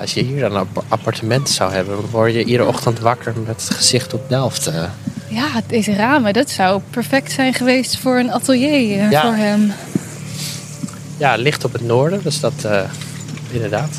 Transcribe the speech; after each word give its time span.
Als 0.00 0.14
je 0.14 0.22
hier 0.22 0.44
een 0.44 0.66
appartement 0.88 1.48
zou 1.48 1.72
hebben, 1.72 1.96
dan 1.96 2.10
word 2.10 2.32
je 2.32 2.44
iedere 2.44 2.68
ochtend 2.68 2.98
wakker 2.98 3.34
met 3.46 3.62
het 3.66 3.74
gezicht 3.76 4.14
op 4.14 4.28
Delft. 4.28 4.66
eh. 4.66 4.84
Ja, 5.28 5.46
deze 5.66 5.94
ramen, 5.94 6.32
dat 6.32 6.50
zou 6.50 6.80
perfect 6.90 7.32
zijn 7.32 7.54
geweest 7.54 7.98
voor 7.98 8.18
een 8.18 8.32
atelier 8.32 8.98
eh, 8.98 9.10
Ja. 9.10 9.22
voor 9.22 9.34
hem. 9.36 9.72
Ja, 11.16 11.34
licht 11.36 11.64
op 11.64 11.72
het 11.72 11.82
noorden, 11.82 12.20
dus 12.22 12.40
dat 12.40 12.64
eh, 12.64 12.80
inderdaad. 13.50 13.90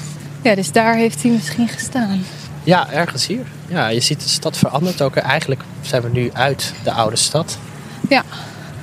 Ja, 0.42 0.56
dus 0.56 0.72
daar 0.72 0.96
heeft 0.96 1.22
hij 1.22 1.32
misschien 1.32 1.68
gestaan. 1.68 2.24
Ja, 2.64 2.92
ergens 2.92 3.28
hier. 3.28 3.46
Ja, 3.68 3.88
je 3.88 4.00
ziet 4.00 4.22
de 4.24 4.30
stad 4.30 4.58
verandert 4.58 5.02
ook. 5.02 5.16
Eigenlijk 5.16 5.62
zijn 5.82 6.02
we 6.02 6.10
nu 6.10 6.30
uit 6.34 6.74
de 6.84 6.92
oude 6.92 7.16
stad. 7.16 7.58
Ja. 8.10 8.24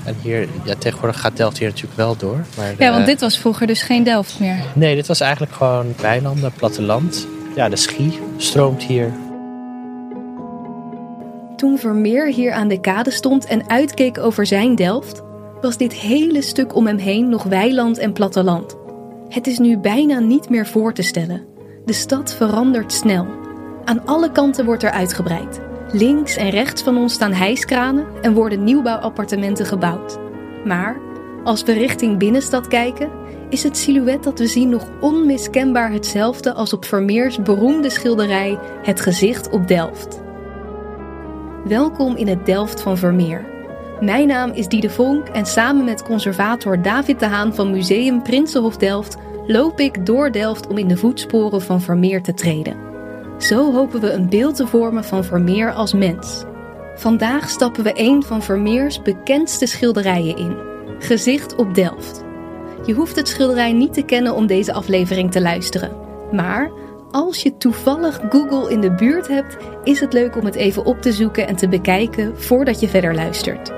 En 0.04 0.16
hier, 0.22 0.48
ja, 0.64 0.74
tegenwoordig 0.78 1.20
gaat 1.20 1.36
Delft 1.36 1.58
hier 1.58 1.68
natuurlijk 1.68 1.96
wel 1.96 2.16
door. 2.16 2.44
Maar, 2.56 2.74
Ja, 2.78 2.90
want 2.90 3.00
eh, 3.00 3.06
dit 3.06 3.20
was 3.20 3.38
vroeger 3.38 3.66
dus 3.66 3.82
geen 3.82 4.02
Delft 4.02 4.40
meer. 4.40 4.56
Nee, 4.72 4.94
dit 4.94 5.06
was 5.06 5.20
eigenlijk 5.20 5.52
gewoon 5.52 5.94
weilanden, 6.00 6.52
platteland. 6.52 7.26
Ja, 7.54 7.68
de 7.68 7.76
Schie 7.76 8.18
stroomt 8.36 8.82
hier. 8.82 9.12
Toen 11.56 11.78
Vermeer 11.78 12.26
hier 12.26 12.52
aan 12.52 12.68
de 12.68 12.80
kade 12.80 13.10
stond 13.10 13.46
en 13.46 13.68
uitkeek 13.70 14.18
over 14.18 14.46
zijn 14.46 14.74
Delft, 14.74 15.22
was 15.60 15.76
dit 15.76 15.92
hele 15.92 16.42
stuk 16.42 16.74
om 16.74 16.86
hem 16.86 16.98
heen 16.98 17.28
nog 17.28 17.42
weiland 17.42 17.98
en 17.98 18.12
platteland. 18.12 18.76
Het 19.28 19.46
is 19.46 19.58
nu 19.58 19.78
bijna 19.78 20.18
niet 20.18 20.48
meer 20.48 20.66
voor 20.66 20.92
te 20.92 21.02
stellen. 21.02 21.46
De 21.84 21.92
stad 21.92 22.34
verandert 22.34 22.92
snel. 22.92 23.26
Aan 23.84 24.06
alle 24.06 24.32
kanten 24.32 24.64
wordt 24.64 24.82
er 24.82 24.90
uitgebreid. 24.90 25.60
Links 25.94 26.36
en 26.36 26.50
rechts 26.50 26.82
van 26.82 26.96
ons 26.96 27.12
staan 27.12 27.32
hijskranen 27.32 28.06
en 28.22 28.34
worden 28.34 28.64
nieuwbouwappartementen 28.64 29.66
gebouwd. 29.66 30.18
Maar 30.64 31.00
als 31.44 31.62
we 31.62 31.72
richting 31.72 32.18
binnenstad 32.18 32.68
kijken, 32.68 33.10
is 33.48 33.62
het 33.62 33.76
silhouet 33.76 34.22
dat 34.22 34.38
we 34.38 34.46
zien 34.46 34.68
nog 34.68 34.88
onmiskenbaar 35.00 35.92
hetzelfde 35.92 36.52
als 36.52 36.72
op 36.72 36.84
Vermeers 36.84 37.42
beroemde 37.42 37.90
schilderij 37.90 38.58
Het 38.82 39.00
gezicht 39.00 39.50
op 39.50 39.68
Delft. 39.68 40.22
Welkom 41.64 42.16
in 42.16 42.28
het 42.28 42.46
Delft 42.46 42.80
van 42.80 42.98
Vermeer. 42.98 43.46
Mijn 44.00 44.26
naam 44.26 44.50
is 44.50 44.68
Diede 44.68 44.90
Vonk 44.90 45.28
en 45.28 45.46
samen 45.46 45.84
met 45.84 46.02
conservator 46.02 46.82
David 46.82 47.20
de 47.20 47.26
Haan 47.26 47.54
van 47.54 47.70
Museum 47.70 48.22
Prinsenhof 48.22 48.76
Delft 48.76 49.16
loop 49.46 49.80
ik 49.80 50.06
door 50.06 50.30
Delft 50.30 50.66
om 50.66 50.78
in 50.78 50.88
de 50.88 50.96
voetsporen 50.96 51.62
van 51.62 51.80
Vermeer 51.80 52.22
te 52.22 52.34
treden. 52.34 52.93
Zo 53.38 53.72
hopen 53.72 54.00
we 54.00 54.10
een 54.10 54.28
beeld 54.28 54.56
te 54.56 54.66
vormen 54.66 55.04
van 55.04 55.24
Vermeer 55.24 55.72
als 55.72 55.92
mens. 55.92 56.44
Vandaag 56.94 57.48
stappen 57.48 57.84
we 57.84 57.92
een 57.94 58.22
van 58.22 58.42
Vermeers 58.42 59.02
bekendste 59.02 59.66
schilderijen 59.66 60.36
in: 60.36 60.56
Gezicht 60.98 61.54
op 61.56 61.74
Delft. 61.74 62.24
Je 62.86 62.94
hoeft 62.94 63.16
het 63.16 63.28
schilderij 63.28 63.72
niet 63.72 63.92
te 63.92 64.02
kennen 64.02 64.34
om 64.34 64.46
deze 64.46 64.72
aflevering 64.72 65.30
te 65.30 65.40
luisteren. 65.40 65.96
Maar 66.32 66.70
als 67.10 67.42
je 67.42 67.56
toevallig 67.56 68.20
Google 68.28 68.70
in 68.70 68.80
de 68.80 68.90
buurt 68.90 69.28
hebt, 69.28 69.56
is 69.84 70.00
het 70.00 70.12
leuk 70.12 70.36
om 70.36 70.44
het 70.44 70.54
even 70.54 70.84
op 70.84 71.02
te 71.02 71.12
zoeken 71.12 71.46
en 71.46 71.56
te 71.56 71.68
bekijken 71.68 72.40
voordat 72.40 72.80
je 72.80 72.88
verder 72.88 73.14
luistert. 73.14 73.68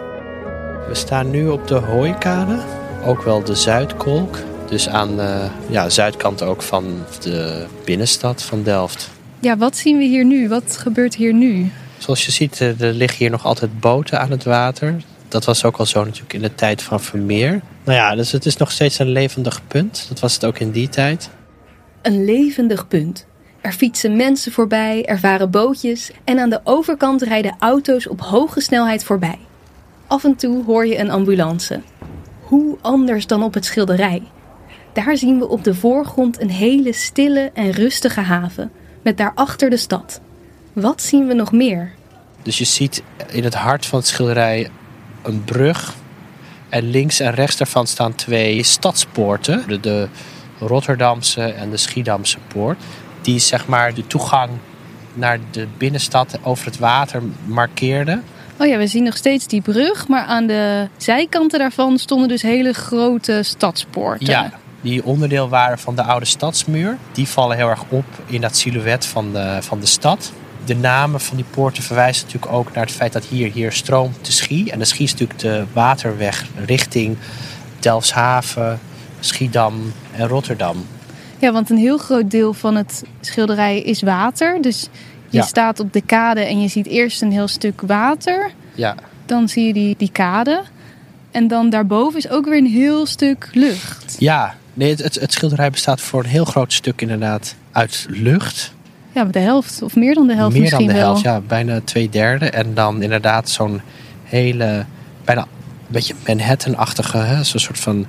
We 0.89 0.95
staan 0.95 1.31
nu 1.31 1.49
op 1.49 1.69
de 1.69 1.75
Hooikade, 1.75 2.59
ook 3.05 3.23
wel 3.23 3.43
de 3.43 3.55
Zuidkolk. 3.55 4.39
Dus 4.69 4.89
aan 4.89 5.17
de 5.17 5.49
ja, 5.69 5.89
zuidkant 5.89 6.43
ook 6.43 6.63
van 6.63 6.85
de 7.21 7.67
binnenstad 7.85 8.43
van 8.43 8.63
Delft. 8.63 9.11
Ja, 9.41 9.57
wat 9.57 9.77
zien 9.77 9.99
we 9.99 10.05
hier 10.05 10.25
nu? 10.25 10.49
Wat 10.49 10.77
gebeurt 10.77 11.15
hier 11.15 11.35
nu? 11.35 11.71
Zoals 11.99 12.25
je 12.27 12.33
ziet, 12.33 12.61
eh, 12.61 12.81
er 12.81 12.93
liggen 12.93 13.19
hier 13.19 13.31
nog 13.31 13.45
altijd 13.45 13.81
boten 13.81 14.21
aan 14.21 14.31
het 14.31 14.45
water. 14.45 14.97
Dat 15.29 15.45
was 15.45 15.65
ook 15.65 15.77
al 15.77 15.87
zo 15.87 16.05
natuurlijk 16.05 16.33
in 16.33 16.43
de 16.43 16.55
tijd 16.55 16.83
van 16.83 17.01
Vermeer. 17.01 17.61
Nou 17.85 17.99
ja, 17.99 18.15
dus 18.15 18.33
het 18.33 18.47
is 18.47 18.57
nog 18.57 18.71
steeds 18.71 18.99
een 18.99 19.09
levendig 19.09 19.67
punt. 19.67 20.07
Dat 20.09 20.21
was 20.21 20.35
het 20.35 20.45
ook 20.45 20.59
in 20.59 20.71
die 20.71 20.89
tijd. 20.89 21.31
Een 22.03 22.25
levendig 22.25 22.89
punt. 22.89 23.27
Er 23.61 23.73
fietsen 23.73 24.17
mensen 24.17 24.53
voorbij, 24.53 25.05
er 25.05 25.19
varen 25.19 25.51
bootjes 25.51 26.11
en 26.25 26.39
aan 26.39 26.51
de 26.51 26.61
overkant 26.65 27.23
rijden 27.23 27.57
auto's 27.59 28.09
op 28.09 28.21
hoge 28.21 28.61
snelheid 28.61 29.05
voorbij. 29.05 29.39
Af 30.07 30.25
en 30.25 30.37
toe 30.37 30.65
hoor 30.65 30.87
je 30.87 30.99
een 30.99 31.11
ambulance. 31.11 31.81
Hoe 32.41 32.79
anders 32.81 33.27
dan 33.27 33.43
op 33.43 33.55
het 33.55 33.65
schilderij? 33.65 34.23
Daar 34.93 35.17
zien 35.17 35.39
we 35.39 35.49
op 35.49 35.65
de 35.65 35.75
voorgrond 35.75 36.41
een 36.41 36.51
hele 36.51 36.93
stille 36.93 37.51
en 37.55 37.71
rustige 37.71 38.21
haven, 38.21 38.71
met 39.07 39.17
daarachter 39.17 39.71
de 39.71 39.77
stad. 39.77 40.21
Wat 40.73 41.03
zien 41.03 41.27
we 41.27 41.35
nog 41.35 41.53
meer? 41.53 41.93
Dus 42.43 42.59
je 42.59 42.65
ziet 42.65 43.03
in 43.31 43.45
het 43.45 43.55
hart 43.55 43.87
van 43.87 43.99
het 43.99 44.09
schilderij 44.09 44.71
een 45.23 45.45
brug. 45.45 45.95
En 46.69 46.91
links 46.91 47.21
en 47.21 47.35
rechts 47.35 47.57
daarvan 47.57 47.87
staan 47.87 48.15
twee 48.15 48.63
stadspoorten. 48.63 49.65
De, 49.69 49.81
de 49.81 50.09
Rotterdamse 50.59 51.43
en 51.43 51.71
de 51.71 51.77
Schiedamse 51.77 52.39
poort. 52.49 52.79
Die 53.21 53.39
zeg 53.39 53.67
maar 53.67 53.95
de 53.95 54.07
toegang 54.07 54.51
naar 55.15 55.39
de 55.51 55.67
binnenstad 55.79 56.39
over 56.43 56.67
het 56.67 56.79
water 56.79 57.23
markeerden. 57.45 58.25
Oh 58.59 58.67
ja, 58.67 58.79
we 58.79 58.87
zien 58.87 59.03
nog 59.03 59.17
steeds 59.17 59.47
die 59.47 59.63
brug, 59.63 60.09
maar 60.09 60.25
aan 60.25 60.47
de 60.47 60.89
zijkanten 60.97 61.59
daarvan 61.59 61.99
stonden 61.99 62.29
dus 62.29 62.43
hele 62.43 62.73
grote 62.73 63.41
stadspoorten. 63.43 64.27
Ja, 64.27 64.53
die 64.87 65.05
onderdeel 65.05 65.49
waren 65.49 65.79
van 65.79 65.95
de 65.97 66.03
oude 66.03 66.27
stadsmuur. 66.27 66.97
Die 67.13 67.29
vallen 67.29 67.57
heel 67.57 67.69
erg 67.69 67.85
op 67.89 68.05
in 68.27 68.41
dat 68.41 68.57
silhouet 68.57 69.07
van 69.07 69.33
de, 69.33 69.59
van 69.61 69.81
de 69.81 69.87
stad. 69.87 70.33
De 70.65 70.77
namen 70.77 71.21
van 71.21 71.37
die 71.37 71.45
poorten 71.51 71.83
verwijzen 71.83 72.25
natuurlijk 72.27 72.53
ook 72.53 72.73
naar 72.75 72.85
het 72.85 72.95
feit 72.95 73.13
dat 73.13 73.25
hier, 73.25 73.53
hier 73.53 73.73
stroomt 73.73 74.27
de 74.27 74.33
Schie. 74.33 74.71
En 74.71 74.79
de 74.79 74.85
Schie 74.85 75.05
is 75.05 75.11
natuurlijk 75.13 75.39
de 75.39 75.65
waterweg 75.73 76.45
richting 76.65 77.17
Delfshaven, 77.81 78.81
Schiedam 79.21 79.93
en 80.17 80.29
Rotterdam. 80.29 80.87
Ja, 81.39 81.53
want 81.53 81.71
een 81.71 81.77
heel 81.77 81.99
groot 81.99 82.31
deel 82.31 82.53
van 82.55 82.77
het 82.77 83.03
schilderij 83.21 83.81
is 83.81 84.03
water. 84.03 84.63
Dus 84.63 84.89
je 85.29 85.39
Ja. 85.39 85.45
staat 85.45 85.81
op 85.81 85.93
de 85.93 86.01
kade 86.01 86.41
en 86.41 86.61
je 86.61 86.69
ziet 86.69 86.87
eerst 86.87 87.23
een 87.23 87.33
heel 87.33 87.49
stuk 87.49 87.81
water. 87.87 88.51
Ja, 88.75 88.95
Dan 89.27 89.49
zie 89.49 89.67
je 89.67 89.73
die, 89.73 89.95
die 89.99 90.11
kade. 90.13 90.63
En 91.31 91.49
dan 91.49 91.71
daarboven 91.71 92.19
is 92.19 92.29
ook 92.29 92.45
weer 92.45 92.57
een 92.59 92.67
heel 92.67 93.07
stuk 93.07 93.49
lucht. 93.53 94.17
ja. 94.19 94.55
Nee, 94.77 94.91
het, 94.91 95.03
het, 95.03 95.15
het 95.15 95.33
schilderij 95.33 95.71
bestaat 95.71 96.01
voor 96.01 96.25
een 96.25 96.31
heel 96.31 96.45
groot 96.45 96.73
stuk 96.73 97.01
inderdaad 97.03 97.55
uit 97.73 98.07
lucht. 98.11 98.73
Ja, 99.13 99.25
de 99.25 99.39
helft 99.39 99.83
of 99.83 99.97
meer 99.97 100.15
dan 100.15 100.27
de 100.27 100.35
helft 100.35 100.57
Meer 100.59 100.71
dan 100.71 100.79
misschien 100.79 100.87
de 100.87 100.93
wel. 100.93 101.05
helft, 101.05 101.23
ja, 101.23 101.41
bijna 101.41 101.81
twee 101.85 102.09
derde. 102.09 102.51
En 102.51 102.75
dan 102.75 103.03
inderdaad 103.03 103.51
zo'n 103.51 103.81
hele, 104.25 104.85
bijna 105.25 105.43
een 105.43 105.49
beetje 105.87 106.15
Manhattan-achtige, 106.27 107.39
zo'n 107.43 107.61
soort 107.61 107.79
van 107.79 108.07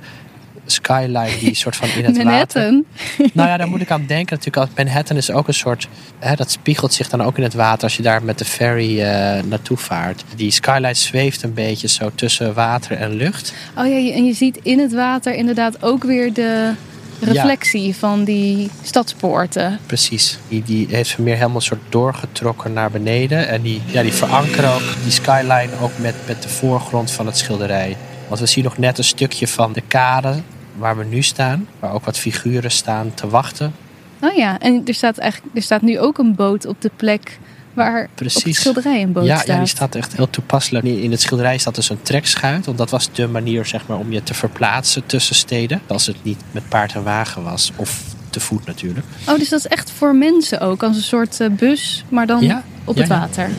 skyline 0.70 1.38
die 1.40 1.54
soort 1.54 1.76
van 1.76 1.88
in 1.88 2.04
het 2.04 2.16
water. 2.22 2.24
Manhattan. 2.24 2.84
Nou 3.32 3.48
ja, 3.48 3.56
daar 3.56 3.68
moet 3.68 3.80
ik 3.80 3.90
aan 3.90 4.06
denken 4.06 4.36
natuurlijk. 4.36 4.76
Manhattan 4.76 5.16
is 5.16 5.30
ook 5.30 5.48
een 5.48 5.54
soort, 5.54 5.88
hè, 6.18 6.34
dat 6.34 6.50
spiegelt 6.50 6.92
zich 6.92 7.08
dan 7.08 7.22
ook 7.22 7.36
in 7.36 7.42
het 7.42 7.54
water 7.54 7.82
als 7.82 7.96
je 7.96 8.02
daar 8.02 8.22
met 8.22 8.38
de 8.38 8.44
ferry 8.44 9.00
eh, 9.00 9.42
naartoe 9.42 9.76
vaart. 9.76 10.24
Die 10.36 10.50
skyline 10.50 10.94
zweeft 10.94 11.42
een 11.42 11.54
beetje 11.54 11.88
zo 11.88 12.10
tussen 12.14 12.54
water 12.54 12.96
en 12.96 13.12
lucht. 13.12 13.52
Oh 13.76 13.86
ja, 13.86 14.12
en 14.12 14.24
je 14.24 14.32
ziet 14.32 14.58
in 14.62 14.78
het 14.78 14.92
water 14.92 15.34
inderdaad 15.34 15.82
ook 15.82 16.04
weer 16.04 16.32
de 16.32 16.72
reflectie 17.20 17.96
van 17.96 18.24
die 18.24 18.70
stadspoorten. 18.82 19.78
Precies. 19.86 20.38
Die, 20.48 20.62
die 20.62 20.86
heeft 20.90 21.10
Vermeer 21.10 21.34
helemaal 21.34 21.56
een 21.56 21.62
soort 21.62 21.80
doorgetrokken 21.88 22.72
naar 22.72 22.90
beneden. 22.90 23.48
En 23.48 23.62
die, 23.62 23.82
ja, 23.86 24.02
die 24.02 24.12
verankeren 24.12 24.74
ook 24.74 24.94
die 25.02 25.12
skyline 25.12 25.68
ook 25.80 25.98
met, 25.98 26.14
met 26.26 26.42
de 26.42 26.48
voorgrond 26.48 27.10
van 27.10 27.26
het 27.26 27.38
schilderij. 27.38 27.96
Want 28.28 28.40
we 28.40 28.46
zien 28.46 28.64
nog 28.64 28.78
net 28.78 28.98
een 28.98 29.04
stukje 29.04 29.48
van 29.48 29.72
de 29.72 29.82
kade 29.88 30.34
waar 30.78 30.96
we 30.96 31.04
nu 31.04 31.22
staan. 31.22 31.68
Waar 31.78 31.92
ook 31.92 32.04
wat 32.04 32.18
figuren 32.18 32.70
staan 32.70 33.14
te 33.14 33.28
wachten. 33.28 33.74
Oh 34.20 34.34
ja, 34.34 34.58
en 34.58 34.82
er 34.84 34.94
staat, 34.94 35.18
eigenlijk, 35.18 35.56
er 35.56 35.62
staat 35.62 35.82
nu 35.82 35.98
ook 35.98 36.18
een 36.18 36.34
boot 36.34 36.66
op 36.66 36.80
de 36.80 36.90
plek 36.96 37.38
waar 37.72 38.02
op 38.02 38.06
het 38.08 38.14
Precies. 38.14 38.56
schilderij 38.56 39.02
een 39.02 39.12
boot 39.12 39.24
ja, 39.24 39.34
staat. 39.34 39.46
ja, 39.46 39.58
die 39.58 39.66
staat 39.66 39.94
echt 39.94 40.16
heel 40.16 40.30
toepasselijk. 40.30 40.84
In 40.84 41.10
het 41.10 41.20
schilderij 41.20 41.58
staat 41.58 41.74
dus 41.74 41.90
een 41.90 42.02
trekschuit. 42.02 42.66
Want 42.66 42.78
dat 42.78 42.90
was 42.90 43.12
de 43.12 43.28
manier 43.28 43.66
zeg 43.66 43.86
maar, 43.86 43.98
om 43.98 44.12
je 44.12 44.22
te 44.22 44.34
verplaatsen 44.34 45.06
tussen 45.06 45.34
steden. 45.34 45.80
Als 45.86 46.06
het 46.06 46.16
niet 46.22 46.40
met 46.50 46.68
paard 46.68 46.94
en 46.94 47.02
wagen 47.02 47.42
was. 47.42 47.72
Of 47.76 48.02
te 48.30 48.40
voet 48.40 48.66
natuurlijk. 48.66 49.06
Oh, 49.28 49.38
dus 49.38 49.48
dat 49.48 49.58
is 49.58 49.66
echt 49.66 49.90
voor 49.90 50.14
mensen 50.14 50.60
ook, 50.60 50.82
als 50.82 50.96
een 50.96 51.02
soort 51.02 51.40
eh, 51.40 51.50
bus, 51.50 52.04
maar 52.08 52.26
dan 52.26 52.42
Ja, 52.42 52.62
op 52.84 52.94
ja, 52.94 53.00
het 53.00 53.10
ja. 53.10 53.18
water. 53.18 53.50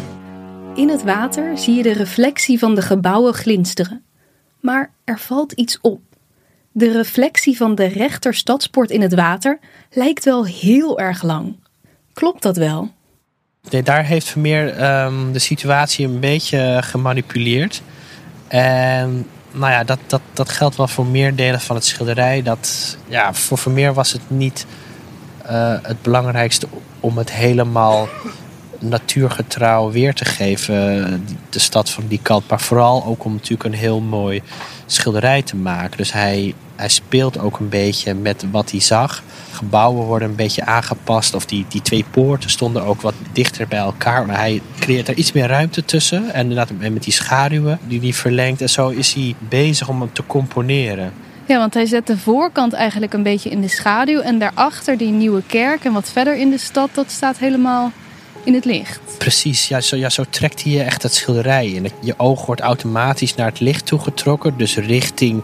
In 0.75 0.89
het 0.89 1.03
water 1.03 1.57
zie 1.57 1.75
je 1.75 1.83
de 1.83 1.93
reflectie 1.93 2.59
van 2.59 2.75
de 2.75 2.81
gebouwen 2.81 3.33
glinsteren. 3.33 4.03
Maar 4.59 4.91
er 5.03 5.19
valt 5.19 5.51
iets 5.51 5.77
op. 5.81 6.01
De 6.71 6.91
reflectie 6.91 7.57
van 7.57 7.75
de 7.75 7.85
rechter 7.85 8.33
stadspoort 8.33 8.89
in 8.89 9.01
het 9.01 9.13
water 9.13 9.59
lijkt 9.91 10.25
wel 10.25 10.45
heel 10.45 10.99
erg 10.99 11.23
lang. 11.23 11.55
Klopt 12.13 12.41
dat 12.41 12.57
wel? 12.57 12.91
Nee, 13.69 13.83
daar 13.83 14.05
heeft 14.05 14.27
Vermeer 14.27 14.73
ehm, 14.73 15.31
de 15.31 15.39
situatie 15.39 16.05
een 16.05 16.19
beetje 16.19 16.77
gemanipuleerd. 16.81 17.81
En 18.47 19.27
nou 19.51 19.71
ja, 19.71 19.83
dat, 19.83 19.99
dat, 20.07 20.21
dat 20.33 20.49
geldt 20.49 20.75
wel 20.75 20.87
voor 20.87 21.05
meer 21.05 21.35
delen 21.35 21.61
van 21.61 21.75
het 21.75 21.85
schilderij. 21.85 22.41
Dat, 22.41 22.97
ja, 23.07 23.33
voor 23.33 23.57
Vermeer 23.57 23.93
was 23.93 24.11
het 24.11 24.21
niet 24.27 24.65
eh, 25.45 25.75
het 25.81 26.01
belangrijkste 26.01 26.67
om 26.99 27.17
het 27.17 27.31
helemaal 27.31 28.07
natuurgetrouw 28.79 29.91
weer 29.91 30.13
te 30.13 30.25
geven, 30.25 31.25
de 31.49 31.59
stad 31.59 31.89
van 31.89 32.07
die 32.07 32.19
kant. 32.21 32.49
Maar 32.49 32.61
vooral 32.61 33.05
ook 33.05 33.25
om 33.25 33.33
natuurlijk 33.33 33.63
een 33.63 33.79
heel 33.79 33.99
mooi 33.99 34.41
schilderij 34.85 35.41
te 35.41 35.55
maken. 35.55 35.97
Dus 35.97 36.11
hij, 36.11 36.53
hij 36.75 36.89
speelt 36.89 37.39
ook 37.39 37.59
een 37.59 37.69
beetje 37.69 38.13
met 38.13 38.45
wat 38.51 38.71
hij 38.71 38.79
zag. 38.79 39.23
Gebouwen 39.51 40.05
worden 40.05 40.29
een 40.29 40.35
beetje 40.35 40.65
aangepast. 40.65 41.33
Of 41.33 41.45
die, 41.45 41.65
die 41.69 41.81
twee 41.81 42.05
poorten 42.11 42.49
stonden 42.49 42.83
ook 42.83 43.01
wat 43.01 43.13
dichter 43.31 43.67
bij 43.67 43.79
elkaar. 43.79 44.25
Maar 44.25 44.37
hij 44.37 44.61
creëert 44.79 45.07
er 45.07 45.15
iets 45.15 45.31
meer 45.31 45.47
ruimte 45.47 45.85
tussen. 45.85 46.33
En 46.33 46.41
inderdaad 46.41 46.71
met 46.79 47.03
die 47.03 47.13
schaduwen 47.13 47.79
die 47.87 47.99
hij 47.99 48.13
verlengt. 48.13 48.61
En 48.61 48.69
zo 48.69 48.89
is 48.89 49.13
hij 49.13 49.35
bezig 49.39 49.89
om 49.89 49.99
hem 49.99 50.13
te 50.13 50.25
componeren. 50.27 51.13
Ja, 51.45 51.57
want 51.57 51.73
hij 51.73 51.85
zet 51.85 52.07
de 52.07 52.17
voorkant 52.17 52.73
eigenlijk 52.73 53.13
een 53.13 53.23
beetje 53.23 53.49
in 53.49 53.61
de 53.61 53.67
schaduw. 53.67 54.19
En 54.19 54.39
daarachter 54.39 54.97
die 54.97 55.11
nieuwe 55.11 55.41
kerk 55.47 55.83
en 55.83 55.93
wat 55.93 56.09
verder 56.09 56.35
in 56.35 56.49
de 56.49 56.57
stad, 56.57 56.89
dat 56.93 57.11
staat 57.11 57.37
helemaal 57.37 57.91
in 58.43 58.53
het 58.53 58.65
licht. 58.65 58.99
Precies, 59.17 59.67
ja 59.67 59.81
zo, 59.81 59.95
ja, 59.95 60.09
zo 60.09 60.23
trekt 60.29 60.63
hij 60.63 60.71
je 60.71 60.83
echt 60.83 61.03
het 61.03 61.13
schilderij 61.13 61.67
in. 61.69 61.91
Je 61.99 62.13
oog 62.17 62.45
wordt 62.45 62.61
automatisch 62.61 63.35
naar 63.35 63.47
het 63.47 63.59
licht 63.59 63.85
toegetrokken. 63.85 64.57
Dus 64.57 64.75
richting 64.75 65.43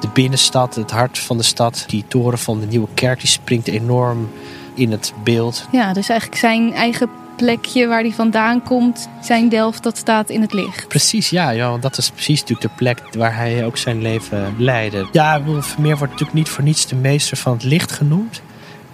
de 0.00 0.08
binnenstad, 0.08 0.74
het 0.74 0.90
hart 0.90 1.18
van 1.18 1.36
de 1.36 1.42
stad. 1.42 1.84
Die 1.86 2.04
toren 2.08 2.38
van 2.38 2.60
de 2.60 2.66
nieuwe 2.66 2.88
kerk 2.94 3.20
die 3.20 3.28
springt 3.28 3.68
enorm 3.68 4.30
in 4.74 4.90
het 4.90 5.12
beeld. 5.24 5.66
Ja, 5.72 5.92
dus 5.92 6.08
eigenlijk 6.08 6.40
zijn 6.40 6.72
eigen 6.72 7.10
plekje 7.36 7.86
waar 7.86 8.00
hij 8.00 8.12
vandaan 8.12 8.62
komt, 8.62 9.08
zijn 9.22 9.48
Delft, 9.48 9.82
dat 9.82 9.96
staat 9.96 10.30
in 10.30 10.40
het 10.40 10.52
licht. 10.52 10.88
Precies, 10.88 11.30
ja, 11.30 11.50
ja 11.50 11.70
want 11.70 11.82
dat 11.82 11.98
is 11.98 12.10
precies 12.10 12.40
natuurlijk 12.40 12.68
de 12.68 12.76
plek 12.76 13.02
waar 13.10 13.36
hij 13.36 13.64
ook 13.64 13.76
zijn 13.76 14.02
leven 14.02 14.54
leidde. 14.58 15.08
Ja, 15.12 15.42
Vermeer 15.60 15.96
wordt 15.96 16.12
natuurlijk 16.12 16.38
niet 16.38 16.48
voor 16.48 16.64
niets 16.64 16.86
de 16.86 16.94
meester 16.94 17.36
van 17.36 17.52
het 17.52 17.64
licht 17.64 17.92
genoemd. 17.92 18.42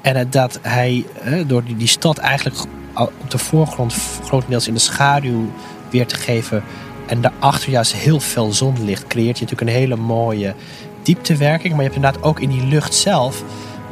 En 0.01 0.31
dat 0.31 0.59
hij 0.63 1.05
door 1.47 1.63
die 1.77 1.87
stad 1.87 2.19
eigenlijk 2.19 2.57
op 2.97 3.31
de 3.31 3.39
voorgrond 3.39 3.95
grotendeels 4.25 4.69
in 4.69 4.75
de 4.75 4.81
schaduw 4.81 5.51
weer 5.91 6.07
te 6.07 6.17
geven. 6.17 6.65
En 7.07 7.21
daarachter 7.21 7.71
juist 7.71 7.95
heel 7.95 8.21
veel 8.21 8.53
zonlicht 8.53 9.07
creëert 9.07 9.39
je 9.39 9.45
natuurlijk 9.45 9.71
een 9.71 9.77
hele 9.77 9.97
mooie 9.97 10.55
dieptewerking. 11.03 11.75
Maar 11.75 11.83
je 11.83 11.89
hebt 11.91 11.97
inderdaad 11.97 12.23
ook 12.23 12.41
in 12.41 12.51
die 12.51 12.67
lucht 12.67 12.95
zelf 12.95 13.43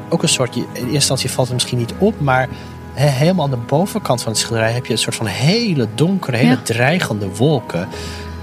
ook 0.09 0.23
een 0.23 0.29
soort. 0.29 0.57
In 0.57 0.67
eerste 0.73 0.91
instantie 0.91 1.31
valt 1.31 1.47
het 1.47 1.57
misschien 1.57 1.79
niet 1.79 1.95
op, 1.99 2.21
maar 2.21 2.49
helemaal 2.95 3.45
aan 3.45 3.51
de 3.51 3.57
bovenkant 3.57 4.23
van 4.23 4.33
het 4.33 4.41
schilderij 4.41 4.73
heb 4.73 4.87
je 4.87 4.93
een 4.93 4.99
soort 4.99 5.17
van 5.17 5.27
hele 5.27 5.89
donkere, 5.95 6.37
hele 6.37 6.63
dreigende 6.63 7.29
wolken. 7.37 7.89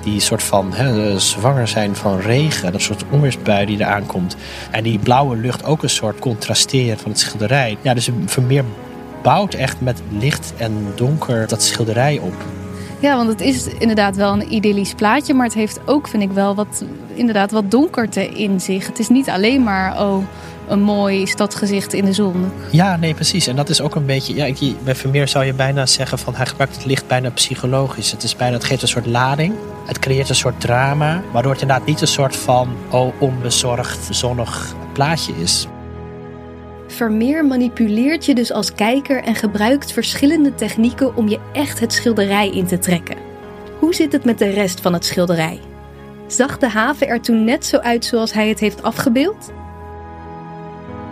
Die 0.04 0.20
soort 0.20 0.44
van 0.44 0.74
zwanger 1.18 1.68
zijn 1.68 1.96
van 1.96 2.20
regen. 2.20 2.72
Dat 2.72 2.82
soort 2.82 3.04
onweersbui 3.10 3.66
die 3.66 3.80
eraan 3.80 4.06
komt. 4.06 4.36
En 4.72 4.84
die 4.84 5.00
blauwe 5.00 5.36
lucht 5.36 5.64
ook 5.64 5.84
een 5.84 5.90
soort 5.90 6.20
contrasteren 6.20 6.98
van 6.98 7.12
het 7.12 7.20
schilderij. 7.20 7.78
Ja, 7.82 7.94
dus 7.94 8.10
Vermeer 8.26 8.64
bouwt 9.22 9.54
echt 9.54 9.82
met 9.82 10.02
licht 10.20 10.54
en 10.58 10.94
donker 10.96 11.48
dat 11.48 11.64
schilderij 11.64 12.20
op. 12.20 12.34
Ja, 13.00 13.16
want 13.16 13.30
het 13.30 13.42
is 13.42 13.68
inderdaad 13.68 14.16
wel 14.16 14.34
een 14.34 14.54
idyllisch 14.54 14.94
plaatje, 14.94 15.34
maar 15.34 15.46
het 15.46 15.56
heeft 15.56 15.80
ook, 15.86 16.08
vind 16.08 16.24
ik 16.24 16.32
wel, 16.32 16.56
wat, 16.56 16.86
inderdaad 17.14 17.52
wat 17.52 17.72
donkerte 17.72 18.28
in 18.28 18.60
zich. 18.60 18.88
Het 18.88 19.00
is 19.00 19.10
niet 19.10 19.30
alleen 19.30 19.64
maar, 19.64 20.02
oh, 20.02 20.24
een 20.68 20.82
mooi 20.82 21.28
stadsgezicht 21.28 21.94
in 21.94 22.06
de 22.06 22.14
zon. 22.14 22.52
Ja, 22.72 22.96
nee, 22.96 23.14
precies. 23.14 23.48
En 23.48 23.56
dat 23.56 23.70
is 23.70 23.82
ook 23.82 23.96
een 23.96 24.06
beetje, 24.06 24.36
ja, 24.36 24.74
bij 24.84 24.96
Vermeer 24.96 25.28
zou 25.28 25.46
je 25.46 25.54
bijna 25.54 25.86
zeggen 25.86 26.20
van 26.20 26.36
hij 26.36 26.46
gebruikt 26.46 26.76
het 26.76 26.86
licht 26.86 27.08
bijna 27.08 27.30
psychologisch. 27.30 28.12
Het, 28.12 28.24
is 28.24 28.36
bijna, 28.36 28.54
het 28.54 28.64
geeft 28.64 28.82
een 28.82 28.88
soort 28.88 29.06
lading. 29.06 29.54
Het 29.86 30.00
creëert 30.00 30.30
een 30.30 30.36
soort 30.36 30.60
drama, 30.62 31.22
waardoor 31.32 31.52
het 31.52 31.62
inderdaad 31.62 31.88
niet 31.88 32.02
een 32.02 32.08
soort 32.08 32.36
van, 32.36 32.70
oh, 32.90 33.14
onbezorgd, 33.20 34.08
zonnig 34.10 34.76
plaatje 34.94 35.34
is. 35.42 35.68
Vermeer 36.92 37.46
manipuleert 37.46 38.26
je 38.26 38.36
dus 38.36 38.52
als 38.52 38.74
kijker 38.74 39.24
en 39.24 39.36
gebruikt 39.36 39.92
verschillende 39.92 40.56
technieken 40.56 41.16
om 41.16 41.30
je 41.30 41.40
echt 41.54 41.80
het 41.80 41.94
schilderij 41.94 42.50
in 42.50 42.66
te 42.66 42.80
trekken. 42.80 43.18
Hoe 43.80 43.96
zit 43.96 44.12
het 44.12 44.26
met 44.26 44.38
de 44.38 44.50
rest 44.50 44.82
van 44.82 44.94
het 44.94 45.06
schilderij? 45.06 45.60
Zag 46.28 46.58
de 46.58 46.70
haven 46.70 47.08
er 47.08 47.22
toen 47.22 47.44
net 47.44 47.66
zo 47.66 47.78
uit 47.78 48.06
zoals 48.06 48.34
hij 48.34 48.50
het 48.50 48.60
heeft 48.60 48.84
afgebeeld? 48.84 49.52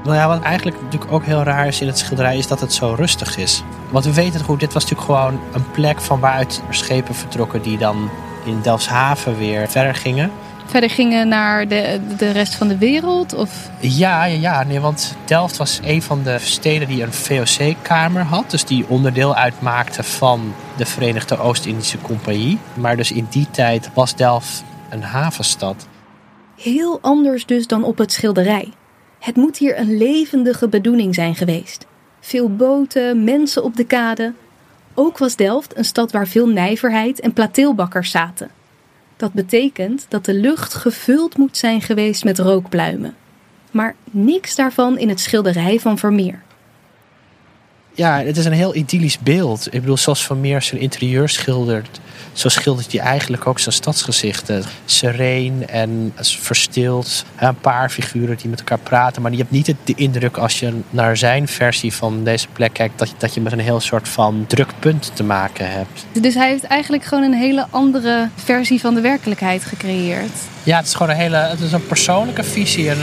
Nou 0.04 0.16
ja, 0.16 0.28
wat 0.28 0.42
eigenlijk 0.42 0.82
natuurlijk 0.82 1.12
ook 1.12 1.24
heel 1.24 1.44
raar 1.44 1.68
is 1.68 1.82
in 1.82 1.88
het 1.88 1.98
schilderij, 1.98 2.38
is 2.38 2.48
dat 2.48 2.60
het 2.60 2.74
zo 2.74 2.94
rustig 2.94 3.38
is. 3.38 3.64
Want 3.90 4.06
we 4.06 4.14
weten 4.14 4.44
goed, 4.44 4.60
dit 4.60 4.74
was 4.74 4.84
natuurlijk 4.84 5.12
gewoon 5.12 5.40
een 5.54 5.72
plek 5.72 6.02
van 6.02 6.20
waaruit 6.20 6.64
schepen 6.70 7.16
vertrokken 7.16 7.62
die 7.62 7.78
dan 7.78 8.10
in 8.46 8.62
Delfshaven 8.62 9.38
weer 9.38 9.70
verder 9.70 9.96
gingen 9.96 10.32
verder 10.70 10.90
gingen 10.90 11.28
naar 11.28 11.68
de, 11.68 12.00
de 12.18 12.32
rest 12.32 12.56
van 12.56 12.68
de 12.68 12.78
wereld? 12.78 13.34
Of? 13.34 13.70
Ja, 13.80 14.26
ja, 14.26 14.40
ja 14.40 14.64
nee, 14.64 14.80
want 14.80 15.16
Delft 15.26 15.58
was 15.58 15.80
een 15.84 16.02
van 16.02 16.24
de 16.24 16.38
steden 16.40 16.88
die 16.88 17.04
een 17.04 17.14
VOC-kamer 17.14 18.24
had. 18.24 18.52
Dus 18.52 18.66
die 18.66 18.86
onderdeel 18.88 19.36
uitmaakte 19.36 20.04
van 20.04 20.54
de 20.78 20.86
Verenigde 20.86 21.40
Oost-Indische 21.40 22.02
Compagnie. 22.02 22.58
Maar 22.74 22.98
dus 22.98 23.12
in 23.12 23.28
die 23.30 23.48
tijd 23.52 23.90
was 23.94 24.16
Delft 24.16 24.64
een 24.90 25.04
havenstad. 25.04 25.88
Heel 26.56 27.00
anders 27.02 27.46
dus 27.46 27.68
dan 27.68 27.84
op 27.84 27.98
het 27.98 28.12
schilderij. 28.12 28.74
Het 29.20 29.36
moet 29.36 29.58
hier 29.58 29.80
een 29.80 29.98
levendige 29.98 30.68
bedoeling 30.68 31.16
zijn 31.16 31.36
geweest. 31.36 31.86
Veel 32.20 32.56
boten, 32.56 33.24
mensen 33.24 33.64
op 33.64 33.76
de 33.76 33.84
kade. 33.84 34.34
Ook 34.94 35.18
was 35.18 35.36
Delft 35.36 35.78
een 35.78 35.86
stad 35.86 36.12
waar 36.12 36.28
veel 36.28 36.48
nijverheid 36.48 37.20
en 37.20 37.34
plateelbakkers 37.34 38.12
zaten. 38.12 38.50
Dat 39.20 39.34
betekent 39.34 40.06
dat 40.10 40.26
de 40.26 40.34
lucht 40.34 40.74
gevuld 40.74 41.38
moet 41.38 41.58
zijn 41.58 41.82
geweest 41.82 42.24
met 42.24 42.40
rookpluimen. 42.40 43.16
Maar 43.72 43.96
niks 44.12 44.56
daarvan 44.56 44.98
in 44.98 45.10
het 45.10 45.20
schilderij 45.20 45.80
van 45.80 45.98
Vermeer. 45.98 46.42
Ja, 47.94 48.22
het 48.24 48.38
is 48.38 48.46
een 48.46 48.52
heel 48.52 48.76
idyllisch 48.76 49.20
beeld. 49.20 49.74
Ik 49.74 49.80
bedoel, 49.80 49.98
zoals 49.98 50.26
Vermeer 50.26 50.62
zijn 50.62 50.82
interieur 50.82 51.30
schildert, 51.30 52.00
zo 52.34 52.50
schildert 52.50 52.92
hij 52.92 53.02
eigenlijk 53.02 53.48
ook 53.48 53.60
zijn 53.60 53.76
stadsgezichten. 53.76 54.64
Sereen 54.86 55.68
en 55.68 56.14
verstild. 56.16 57.26
Een 57.36 57.56
paar 57.56 57.90
figuren 57.90 58.38
die 58.38 58.50
met 58.50 58.60
elkaar 58.60 58.80
praten. 58.80 59.22
Maar 59.22 59.32
je 59.32 59.38
hebt 59.38 59.52
niet 59.52 59.76
de 59.84 59.94
indruk 59.96 60.38
als 60.38 60.60
je 60.60 60.74
naar 60.90 61.18
zijn 61.18 61.48
versie 61.48 61.94
van 61.94 62.24
deze 62.24 62.48
plek 62.54 62.74
kijkt... 62.74 63.00
dat 63.00 63.10
je, 63.10 63.16
dat 63.18 63.34
je 63.34 63.42
met 63.42 63.52
een 63.52 63.60
heel 63.60 63.80
soort 63.80 64.08
van 64.08 64.46
druk 64.48 64.72
punt 64.80 65.12
te 65.14 65.24
maken 65.24 65.72
hebt. 65.72 66.06
Dus 66.22 66.34
hij 66.34 66.50
heeft 66.50 66.64
eigenlijk 66.64 67.04
gewoon 67.04 67.24
een 67.24 67.34
hele 67.34 67.68
andere 67.70 68.30
versie 68.36 68.80
van 68.80 68.94
de 68.94 69.02
werkelijkheid 69.02 69.64
gecreëerd. 69.64 70.32
Ja, 70.64 70.78
het 70.78 70.86
is 70.86 70.94
gewoon 70.94 71.12
een 71.12 71.18
hele 71.18 71.38
het 71.38 71.60
is 71.60 71.72
een 71.72 71.88
persoonlijke 71.88 72.44
visie. 72.44 72.90
Een, 72.90 72.98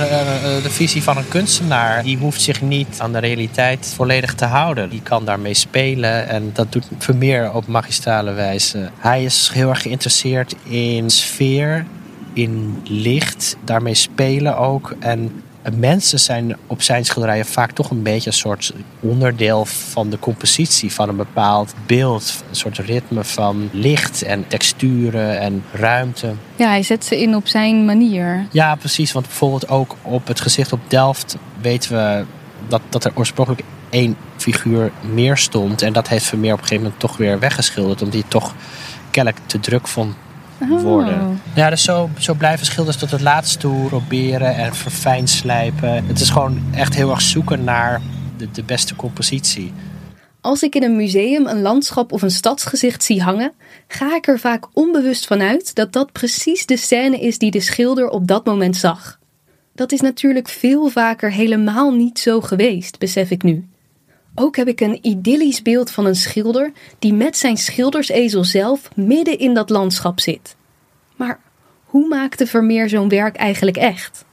de 0.63 0.71
visie 0.71 1.03
van 1.03 1.17
een 1.17 1.29
kunstenaar. 1.29 2.03
Die 2.03 2.17
hoeft 2.17 2.41
zich 2.41 2.63
niet 2.63 2.99
aan 2.99 3.13
de 3.13 3.19
realiteit 3.19 3.93
volledig 3.95 4.35
te 4.35 4.45
houden. 4.45 4.89
Die 4.89 5.03
kan 5.03 5.25
daarmee 5.25 5.55
spelen 5.55 6.29
en 6.29 6.51
dat 6.53 6.73
doet 6.73 6.85
Vermeer 6.99 7.53
op 7.53 7.67
magistrale 7.67 8.33
wijze. 8.33 8.91
Hij 9.17 9.25
is 9.25 9.51
heel 9.53 9.69
erg 9.69 9.83
geïnteresseerd 9.83 10.55
in 10.63 11.11
sfeer, 11.11 11.87
in 12.33 12.83
licht, 12.85 13.57
daarmee 13.65 13.95
spelen 13.95 14.59
ook. 14.59 14.95
En 14.99 15.43
mensen 15.77 16.21
zijn 16.21 16.57
op 16.67 16.83
zijn 16.83 17.05
schilderijen 17.05 17.47
vaak 17.47 17.71
toch 17.71 17.91
een 17.91 18.03
beetje 18.03 18.31
een 18.31 18.37
soort 18.37 18.73
onderdeel 19.01 19.65
van 19.65 20.11
de 20.11 20.19
compositie 20.19 20.93
van 20.93 21.09
een 21.09 21.17
bepaald 21.17 21.75
beeld. 21.87 22.45
Een 22.49 22.57
soort 22.57 22.79
ritme 22.79 23.25
van 23.25 23.69
licht 23.73 24.23
en 24.23 24.47
texturen 24.49 25.39
en 25.39 25.65
ruimte. 25.73 26.33
Ja, 26.57 26.69
hij 26.69 26.83
zet 26.83 27.05
ze 27.05 27.21
in 27.21 27.35
op 27.35 27.47
zijn 27.47 27.85
manier. 27.85 28.47
Ja, 28.51 28.75
precies. 28.75 29.13
Want 29.13 29.27
bijvoorbeeld 29.27 29.69
ook 29.69 29.97
op 30.03 30.27
het 30.27 30.41
gezicht 30.41 30.73
op 30.73 30.81
Delft 30.89 31.37
weten 31.61 31.93
we 31.93 32.25
dat, 32.69 32.81
dat 32.89 33.05
er 33.05 33.13
oorspronkelijk 33.15 33.65
één 33.91 34.17
figuur 34.37 34.93
meer 35.13 35.37
stond. 35.37 35.83
En 35.83 35.93
dat 35.93 36.09
heeft 36.09 36.25
Vermeer 36.25 36.53
op 36.53 36.59
een 36.59 36.65
gegeven 36.65 36.85
moment 36.85 37.01
toch 37.01 37.17
weer 37.17 37.39
weggeschilderd. 37.39 38.03
Omdat 38.03 38.21
hij 38.21 38.29
toch 38.29 38.55
kennelijk 39.17 39.47
te 39.47 39.61
druk 39.61 39.89
vond 39.89 40.15
oh. 40.61 40.83
worden. 40.83 41.41
Ja, 41.55 41.71
dus 41.71 41.83
zo, 41.83 42.11
zo 42.19 42.35
blijven 42.35 42.67
schilders 42.67 42.97
tot 42.97 43.11
het 43.11 43.21
laatst 43.21 43.61
toe 43.61 43.87
proberen 43.87 44.55
en 44.55 44.75
verfijn 44.75 45.29
slijpen. 45.29 46.07
Het 46.07 46.21
is 46.21 46.31
gewoon 46.31 46.63
echt 46.75 46.95
heel 46.95 47.11
erg 47.11 47.21
zoeken 47.21 47.65
naar 47.65 48.01
de, 48.37 48.51
de 48.51 48.63
beste 48.63 48.97
compositie. 48.97 49.73
Als 50.41 50.63
ik 50.63 50.75
in 50.75 50.83
een 50.83 50.97
museum 50.97 51.47
een 51.47 51.63
landschap 51.63 52.13
of 52.13 52.23
een 52.23 52.31
stadsgezicht 52.31 53.05
zie 53.05 53.23
hangen, 53.23 53.53
ga 53.89 54.17
ik 54.17 54.27
er 54.27 54.39
vaak 54.39 54.65
onbewust 54.73 55.27
vanuit 55.27 55.75
dat 55.75 55.93
dat 55.93 56.13
precies 56.13 56.67
de 56.67 56.77
scène 56.77 57.21
is 57.21 57.39
die 57.39 57.51
de 57.51 57.61
schilder 57.61 58.09
op 58.09 58.27
dat 58.27 58.45
moment 58.45 58.77
zag. 58.77 59.19
Dat 59.75 59.93
is 59.93 60.01
natuurlijk 60.01 60.49
veel 60.49 60.89
vaker 60.89 61.33
helemaal 61.33 61.91
niet 61.93 62.19
zo 62.19 62.41
geweest, 62.41 62.99
besef 62.99 63.31
ik 63.31 63.43
nu. 63.43 63.69
Ook 64.39 64.57
heb 64.57 64.69
ik 64.69 64.81
een 64.81 64.99
idyllisch 65.03 65.63
beeld 65.63 65.91
van 65.91 66.07
een 66.07 66.15
schilder 66.15 66.73
die 66.99 67.15
met 67.15 67.37
zijn 67.37 67.57
schildersezel 67.57 68.45
zelf 68.45 68.81
midden 68.95 69.39
in 69.39 69.55
dat 69.55 69.71
landschap 69.71 70.21
zit. 70.21 70.57
Maar 71.17 71.41
hoe 71.85 72.09
maakte 72.09 72.47
Vermeer 72.47 72.89
zo'n 72.89 73.09
werk 73.09 73.37
eigenlijk 73.37 73.77
echt? 73.77 74.25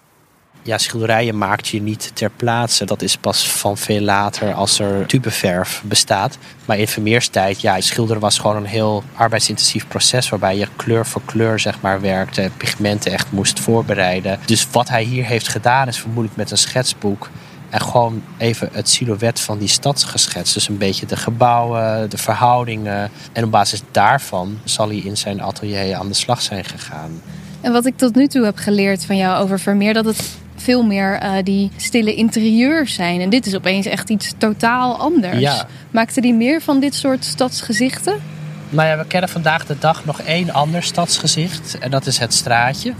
Ja, 0.61 0.77
schilderijen 0.77 1.37
maakt 1.37 1.67
je 1.67 1.81
niet 1.81 2.11
ter 2.13 2.29
plaatse. 2.29 2.85
Dat 2.85 3.01
is 3.01 3.17
pas 3.17 3.51
van 3.51 3.77
veel 3.77 4.01
later 4.01 4.53
als 4.53 4.79
er 4.79 5.05
tubeverf 5.05 5.81
bestaat. 5.85 6.37
Maar 6.65 6.77
in 6.77 6.87
Vermeers 6.87 7.27
tijd, 7.27 7.61
ja, 7.61 7.81
schilderen 7.81 8.21
was 8.21 8.39
gewoon 8.39 8.55
een 8.55 8.65
heel 8.65 9.03
arbeidsintensief 9.13 9.87
proces... 9.87 10.29
waarbij 10.29 10.57
je 10.57 10.67
kleur 10.75 11.05
voor 11.05 11.21
kleur, 11.25 11.59
zeg 11.59 11.81
maar, 11.81 12.01
werkte. 12.01 12.51
Pigmenten 12.57 13.11
echt 13.11 13.31
moest 13.31 13.59
voorbereiden. 13.59 14.39
Dus 14.45 14.67
wat 14.71 14.89
hij 14.89 15.03
hier 15.03 15.25
heeft 15.25 15.47
gedaan 15.47 15.87
is 15.87 15.99
vermoedelijk 15.99 16.35
met 16.35 16.51
een 16.51 16.57
schetsboek 16.57 17.29
En 17.73 17.81
gewoon 17.81 18.21
even 18.37 18.69
het 18.71 18.89
silhouet 18.89 19.39
van 19.39 19.57
die 19.57 19.67
stad 19.67 20.03
geschetst. 20.03 20.53
Dus 20.53 20.67
een 20.67 20.77
beetje 20.77 21.05
de 21.05 21.15
gebouwen, 21.15 22.09
de 22.09 22.17
verhoudingen. 22.17 23.11
En 23.31 23.43
op 23.43 23.51
basis 23.51 23.81
daarvan 23.91 24.59
zal 24.63 24.87
hij 24.87 24.97
in 24.97 25.17
zijn 25.17 25.41
atelier 25.41 25.95
aan 25.95 26.07
de 26.07 26.13
slag 26.13 26.41
zijn 26.41 26.65
gegaan. 26.65 27.21
En 27.61 27.71
wat 27.71 27.85
ik 27.85 27.97
tot 27.97 28.15
nu 28.15 28.27
toe 28.27 28.45
heb 28.45 28.57
geleerd 28.57 29.05
van 29.05 29.17
jou 29.17 29.43
over 29.43 29.59
Vermeer, 29.59 29.93
dat 29.93 30.05
het 30.05 30.37
veel 30.55 30.83
meer 30.83 31.23
uh, 31.23 31.31
die 31.43 31.71
stille 31.77 32.15
interieurs 32.15 32.93
zijn. 32.93 33.21
En 33.21 33.29
dit 33.29 33.45
is 33.45 33.55
opeens 33.55 33.85
echt 33.85 34.09
iets 34.09 34.33
totaal 34.37 34.97
anders. 34.97 35.39
Ja. 35.39 35.67
Maakte 35.91 36.21
die 36.21 36.33
meer 36.33 36.61
van 36.61 36.79
dit 36.79 36.95
soort 36.95 37.25
stadsgezichten? 37.25 38.21
Nou 38.69 38.87
ja, 38.87 38.97
we 38.97 39.05
kennen 39.05 39.29
vandaag 39.29 39.65
de 39.65 39.75
dag 39.79 40.05
nog 40.05 40.21
één 40.21 40.49
ander 40.51 40.83
stadsgezicht. 40.83 41.77
En 41.79 41.91
dat 41.91 42.05
is 42.05 42.17
het 42.17 42.33
straatje. 42.33 42.93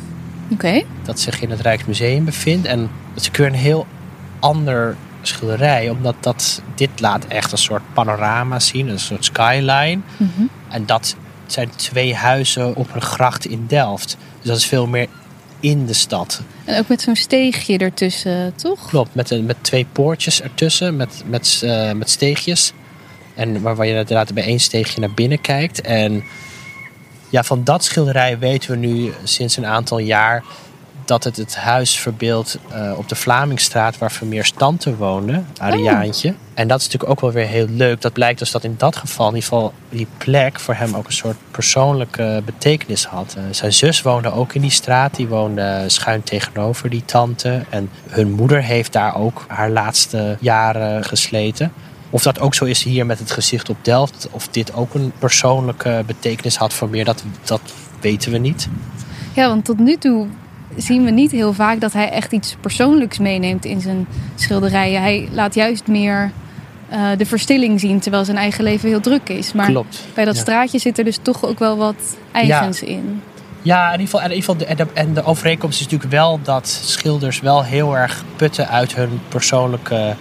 Oké. 0.51 0.83
Dat 1.03 1.19
zich 1.19 1.41
in 1.41 1.49
het 1.49 1.61
Rijksmuseum 1.61 2.25
bevindt. 2.25 2.67
En 2.67 2.89
dat 3.13 3.23
is 3.23 3.45
een 3.45 3.53
heel 3.53 3.87
ander 4.43 4.95
schilderij. 5.21 5.89
Omdat 5.89 6.15
dat, 6.19 6.61
dit 6.75 6.89
laat 6.99 7.25
echt 7.25 7.51
een 7.51 7.57
soort 7.57 7.81
panorama 7.93 8.59
zien. 8.59 8.87
Een 8.87 8.99
soort 8.99 9.25
skyline. 9.25 9.99
Mhm. 10.17 10.43
En 10.69 10.85
dat 10.85 11.15
zijn 11.45 11.69
twee 11.75 12.15
huizen 12.15 12.75
op 12.75 12.95
een 12.95 13.01
gracht 13.01 13.45
in 13.45 13.65
Delft. 13.67 14.17
Dus 14.39 14.47
dat 14.47 14.57
is 14.57 14.65
veel 14.65 14.87
meer 14.87 15.07
in 15.59 15.85
de 15.85 15.93
stad. 15.93 16.41
En 16.65 16.79
ook 16.79 16.87
met 16.87 17.01
zo'n 17.01 17.15
steegje 17.15 17.77
ertussen, 17.77 18.55
toch? 18.55 18.87
Klopt, 18.87 19.15
met, 19.15 19.45
met 19.45 19.57
twee 19.61 19.85
poortjes 19.91 20.41
ertussen, 20.41 20.95
met, 20.95 21.23
met, 21.25 21.61
uh, 21.63 21.91
met 21.91 22.09
steegjes. 22.09 22.73
En 23.35 23.61
waar 23.61 23.85
je 23.85 23.89
inderdaad 23.89 24.33
bij 24.33 24.43
één 24.43 24.59
steegje 24.59 24.99
naar 24.99 25.13
binnen 25.13 25.41
kijkt. 25.41 25.81
En 25.81 26.23
ja, 27.29 27.43
van 27.43 27.63
dat 27.63 27.83
schilderij 27.83 28.39
weten 28.39 28.71
we 28.71 28.77
nu 28.77 29.13
sinds 29.23 29.57
een 29.57 29.65
aantal 29.65 29.99
jaar 29.99 30.43
dat 31.05 31.23
het 31.23 31.37
het 31.37 31.55
huis 31.55 31.99
verbeeldt 31.99 32.57
uh, 32.75 32.91
op 32.97 33.09
de 33.09 33.15
Vlamingstraat 33.15 33.97
waar 33.97 34.11
Vermeer 34.11 34.45
Stante 34.45 34.95
woonde, 34.95 35.41
Ariaantje. 35.57 36.29
Oh. 36.29 36.35
En 36.53 36.67
dat 36.67 36.79
is 36.79 36.85
natuurlijk 36.85 37.11
ook 37.11 37.21
wel 37.21 37.31
weer 37.31 37.47
heel 37.47 37.67
leuk. 37.67 38.01
Dat 38.01 38.13
blijkt 38.13 38.39
dus 38.39 38.51
dat 38.51 38.63
in 38.63 38.75
dat 38.77 38.95
geval, 38.95 39.27
in 39.27 39.35
ieder 39.35 39.49
geval 39.49 39.73
die 39.89 40.07
plek 40.17 40.59
voor 40.59 40.73
hem 40.73 40.95
ook 40.95 41.05
een 41.05 41.13
soort 41.13 41.37
persoonlijke 41.51 42.41
betekenis 42.45 43.05
had. 43.05 43.35
Uh, 43.37 43.43
zijn 43.51 43.73
zus 43.73 44.01
woonde 44.01 44.31
ook 44.31 44.53
in 44.53 44.61
die 44.61 44.71
straat, 44.71 45.15
die 45.15 45.27
woonde 45.27 45.83
schuin 45.87 46.23
tegenover 46.23 46.89
die 46.89 47.05
tante. 47.05 47.63
En 47.69 47.89
hun 48.09 48.31
moeder 48.31 48.63
heeft 48.63 48.93
daar 48.93 49.15
ook 49.15 49.45
haar 49.47 49.69
laatste 49.69 50.37
jaren 50.39 51.03
gesleten. 51.03 51.71
Of 52.09 52.23
dat 52.23 52.39
ook 52.39 52.53
zo 52.53 52.65
is 52.65 52.83
hier 52.83 53.05
met 53.05 53.19
het 53.19 53.31
gezicht 53.31 53.69
op 53.69 53.77
Delft, 53.81 54.27
of 54.31 54.47
dit 54.47 54.73
ook 54.73 54.93
een 54.93 55.11
persoonlijke 55.19 56.03
betekenis 56.05 56.55
had 56.55 56.73
voor 56.73 56.89
meer, 56.89 57.05
dat, 57.05 57.23
dat 57.43 57.61
weten 57.99 58.31
we 58.31 58.37
niet. 58.37 58.67
Ja, 59.33 59.47
want 59.47 59.65
tot 59.65 59.79
nu 59.79 59.97
toe 59.97 60.27
zien 60.77 61.03
we 61.03 61.11
niet 61.11 61.31
heel 61.31 61.53
vaak 61.53 61.79
dat 61.79 61.93
hij 61.93 62.09
echt 62.09 62.31
iets 62.31 62.55
persoonlijks 62.61 63.17
meeneemt 63.19 63.65
in 63.65 63.81
zijn 63.81 64.07
schilderijen. 64.35 65.01
Hij 65.01 65.27
laat 65.31 65.55
juist 65.55 65.87
meer 65.87 66.31
uh, 66.93 67.07
de 67.17 67.25
verstilling 67.25 67.79
zien, 67.79 67.99
terwijl 67.99 68.25
zijn 68.25 68.37
eigen 68.37 68.63
leven 68.63 68.89
heel 68.89 69.01
druk 69.01 69.29
is. 69.29 69.53
Maar 69.53 69.65
Klopt. 69.65 70.03
bij 70.13 70.25
dat 70.25 70.35
Ja. 70.35 70.41
straatje 70.41 70.79
zit 70.79 70.97
er 70.97 71.03
dus 71.03 71.19
toch 71.21 71.45
ook 71.45 71.59
wel 71.59 71.77
wat 71.77 72.17
eigens 72.31 72.81
in. 72.83 73.21
Ja, 73.61 73.85
in 73.85 73.99
ieder 73.99 74.05
geval, 74.05 74.19
in 74.19 74.35
ieder 74.35 74.39
geval 74.43 74.57
de, 74.57 74.65
en, 74.65 74.75
de, 74.75 74.87
en 74.93 75.13
de 75.13 75.23
overeenkomst 75.23 75.79
is 75.79 75.83
natuurlijk 75.85 76.11
wel 76.11 76.39
dat 76.43 76.67
schilders 76.67 77.39
wel 77.39 77.63
heel 77.63 77.97
erg 77.97 78.23
putten 78.35 78.69
uit 78.69 78.95
hun 78.95 79.19
persoonlijke 79.27 80.15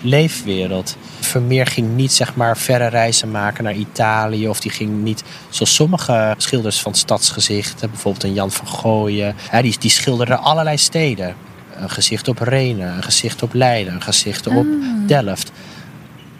leefwereld. 0.00 0.96
Vermeer 1.26 1.66
ging 1.66 1.96
niet 1.96 2.12
zeg 2.12 2.34
maar 2.34 2.56
verre 2.56 2.86
reizen 2.86 3.30
maken 3.30 3.64
naar 3.64 3.74
Italië. 3.74 4.48
Of 4.48 4.60
die 4.60 4.70
ging 4.70 5.02
niet, 5.02 5.24
zoals 5.48 5.74
sommige 5.74 6.34
schilders 6.36 6.80
van 6.80 6.94
stadsgezichten, 6.94 7.90
bijvoorbeeld 7.90 8.24
een 8.24 8.34
Jan 8.34 8.50
van 8.50 8.68
Gooien. 8.68 9.34
Hè, 9.50 9.62
die, 9.62 9.76
die 9.78 9.90
schilderden 9.90 10.40
allerlei 10.40 10.76
steden. 10.76 11.34
Een 11.76 11.90
gezicht 11.90 12.28
op 12.28 12.38
Renen, 12.38 12.96
een 12.96 13.02
gezicht 13.02 13.42
op 13.42 13.52
Leiden, 13.54 13.94
een 13.94 14.02
gezicht 14.02 14.46
op 14.46 14.66
Delft. 15.06 15.52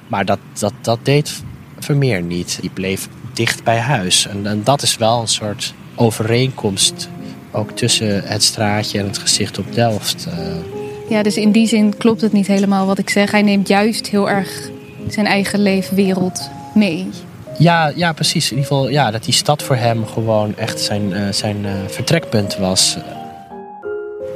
Maar 0.07 0.25
dat, 0.25 0.39
dat, 0.59 0.73
dat 0.81 0.99
deed 1.03 1.43
Vermeer 1.79 2.23
niet. 2.23 2.59
Die 2.61 2.71
bleef 2.71 3.09
dicht 3.33 3.65
bij 3.65 3.79
huis. 3.79 4.27
En, 4.27 4.47
en 4.47 4.61
dat 4.65 4.83
is 4.83 4.97
wel 4.97 5.21
een 5.21 5.29
soort 5.29 5.75
overeenkomst 5.95 7.09
ook 7.51 7.71
tussen 7.71 8.23
het 8.25 8.43
straatje 8.43 8.99
en 8.99 9.07
het 9.07 9.19
gezicht 9.19 9.59
op 9.59 9.75
Delft. 9.75 10.27
eh. 10.27 10.47
Ja, 11.09 11.23
dus 11.23 11.37
in 11.37 11.51
die 11.51 11.67
zin 11.67 11.97
klopt 11.97 12.21
het 12.21 12.33
niet 12.33 12.47
helemaal 12.47 12.87
wat 12.87 12.99
ik 12.99 13.11
zeg. 13.11 13.31
Hij 13.31 13.43
neemt 13.43 13.69
juist 13.69 14.07
heel 14.07 14.31
erg 14.31 14.71
zijn 15.09 15.27
eigen 15.27 15.59
leefwereld 15.63 16.51
mee. 16.75 17.09
Ja, 17.59 17.93
ja, 17.95 18.13
precies. 18.13 18.51
In 18.51 18.57
ieder 18.57 18.73
geval 18.73 18.89
ja, 18.89 19.11
dat 19.11 19.25
die 19.25 19.35
stad 19.35 19.63
voor 19.63 19.77
hem 19.77 20.07
gewoon 20.07 20.57
echt 20.57 20.81
zijn, 20.81 21.13
eh, 21.13 21.33
zijn 21.33 21.65
eh, 21.65 21.73
vertrekpunt 21.87 22.57
was. 22.57 22.97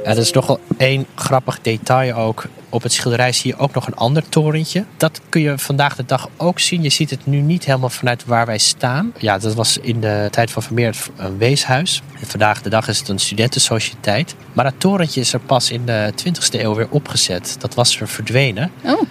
Er 0.03 0.17
is 0.17 0.31
nog 0.31 0.47
wel 0.47 0.59
één 0.77 1.05
grappig 1.15 1.61
detail 1.61 2.15
ook. 2.15 2.45
Op 2.69 2.83
het 2.83 2.93
schilderij 2.93 3.31
zie 3.31 3.51
je 3.51 3.57
ook 3.57 3.73
nog 3.73 3.87
een 3.87 3.95
ander 3.95 4.29
torentje. 4.29 4.85
Dat 4.97 5.21
kun 5.29 5.41
je 5.41 5.57
vandaag 5.57 5.95
de 5.95 6.05
dag 6.05 6.29
ook 6.37 6.59
zien. 6.59 6.83
Je 6.83 6.89
ziet 6.89 7.09
het 7.09 7.25
nu 7.25 7.39
niet 7.39 7.65
helemaal 7.65 7.89
vanuit 7.89 8.25
waar 8.25 8.45
wij 8.45 8.57
staan. 8.57 9.13
Ja, 9.17 9.37
dat 9.37 9.53
was 9.53 9.77
in 9.77 9.99
de 9.99 10.27
tijd 10.31 10.51
van 10.51 10.63
Vermeer 10.63 10.95
een 11.17 11.37
weeshuis. 11.37 12.01
En 12.19 12.27
vandaag 12.27 12.61
de 12.61 12.69
dag 12.69 12.87
is 12.87 12.99
het 12.99 13.07
een 13.07 13.19
studentensociëteit. 13.19 14.35
Maar 14.53 14.65
dat 14.65 14.73
torentje 14.77 15.21
is 15.21 15.33
er 15.33 15.39
pas 15.39 15.71
in 15.71 15.85
de 15.85 16.13
20e 16.15 16.59
eeuw 16.59 16.75
weer 16.75 16.89
opgezet. 16.89 17.55
Dat 17.59 17.73
was 17.73 17.99
er 17.99 18.07
verdwenen. 18.07 18.71
Oh, 18.83 19.01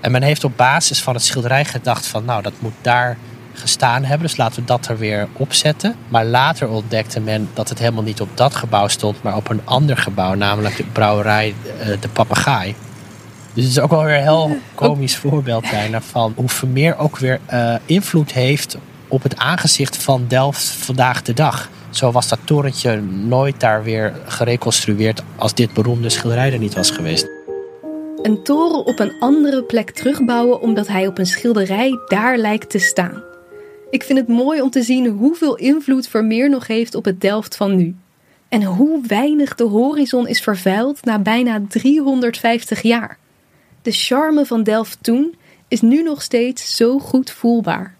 En 0.00 0.10
men 0.10 0.22
heeft 0.22 0.44
op 0.44 0.56
basis 0.56 1.02
van 1.02 1.14
het 1.14 1.24
schilderij 1.24 1.64
gedacht 1.64 2.06
van 2.06 2.24
nou 2.24 2.42
dat 2.42 2.52
moet 2.58 2.74
daar 2.80 3.16
gestaan 3.52 4.04
hebben. 4.04 4.26
Dus 4.26 4.36
laten 4.36 4.60
we 4.60 4.66
dat 4.66 4.86
er 4.86 4.98
weer 4.98 5.28
opzetten. 5.32 5.94
Maar 6.08 6.24
later 6.24 6.68
ontdekte 6.68 7.20
men 7.20 7.48
dat 7.54 7.68
het 7.68 7.78
helemaal 7.78 8.02
niet 8.02 8.20
op 8.20 8.28
dat 8.34 8.54
gebouw 8.54 8.88
stond, 8.88 9.22
maar 9.22 9.36
op 9.36 9.50
een 9.50 9.60
ander 9.64 9.96
gebouw, 9.96 10.34
namelijk 10.34 10.76
de 10.76 10.84
brouwerij 10.84 11.54
eh, 11.80 11.86
De 12.00 12.08
Papegaai. 12.08 12.74
Dus 13.54 13.64
het 13.64 13.72
is 13.72 13.80
ook 13.80 13.90
wel 13.90 14.04
weer 14.04 14.16
een 14.16 14.22
heel 14.22 14.56
komisch 14.74 15.16
voorbeeld 15.16 15.70
bijna 15.70 16.00
van 16.00 16.32
hoe 16.36 16.48
Vermeer 16.48 16.98
ook 16.98 17.18
weer 17.18 17.40
eh, 17.46 17.74
invloed 17.84 18.32
heeft 18.32 18.76
op 19.08 19.22
het 19.22 19.36
aangezicht 19.36 19.96
van 19.96 20.24
Delft 20.28 20.64
vandaag 20.64 21.22
de 21.22 21.32
dag. 21.32 21.68
Zo 21.90 22.12
was 22.12 22.28
dat 22.28 22.38
torentje 22.44 23.00
nooit 23.00 23.60
daar 23.60 23.82
weer 23.82 24.12
gereconstrueerd 24.26 25.22
als 25.36 25.54
dit 25.54 25.72
beroemde 25.72 26.08
schilderij 26.08 26.52
er 26.52 26.58
niet 26.58 26.74
was 26.74 26.90
geweest. 26.90 27.39
Een 28.22 28.42
toren 28.42 28.86
op 28.86 28.98
een 28.98 29.12
andere 29.20 29.62
plek 29.62 29.90
terugbouwen 29.90 30.60
omdat 30.60 30.86
hij 30.86 31.06
op 31.06 31.18
een 31.18 31.26
schilderij 31.26 31.98
daar 32.06 32.38
lijkt 32.38 32.70
te 32.70 32.78
staan. 32.78 33.22
Ik 33.90 34.02
vind 34.02 34.18
het 34.18 34.28
mooi 34.28 34.62
om 34.62 34.70
te 34.70 34.82
zien 34.82 35.06
hoeveel 35.06 35.56
invloed 35.56 36.08
Vermeer 36.08 36.50
nog 36.50 36.66
heeft 36.66 36.94
op 36.94 37.04
het 37.04 37.20
Delft 37.20 37.56
van 37.56 37.76
nu. 37.76 37.94
En 38.48 38.62
hoe 38.62 39.00
weinig 39.06 39.54
de 39.54 39.64
horizon 39.64 40.28
is 40.28 40.40
vervuild 40.40 41.04
na 41.04 41.18
bijna 41.18 41.62
350 41.68 42.82
jaar. 42.82 43.18
De 43.82 43.92
charme 43.92 44.46
van 44.46 44.62
Delft 44.62 44.98
toen 45.00 45.34
is 45.68 45.80
nu 45.80 46.02
nog 46.02 46.22
steeds 46.22 46.76
zo 46.76 46.98
goed 46.98 47.30
voelbaar. 47.30 47.94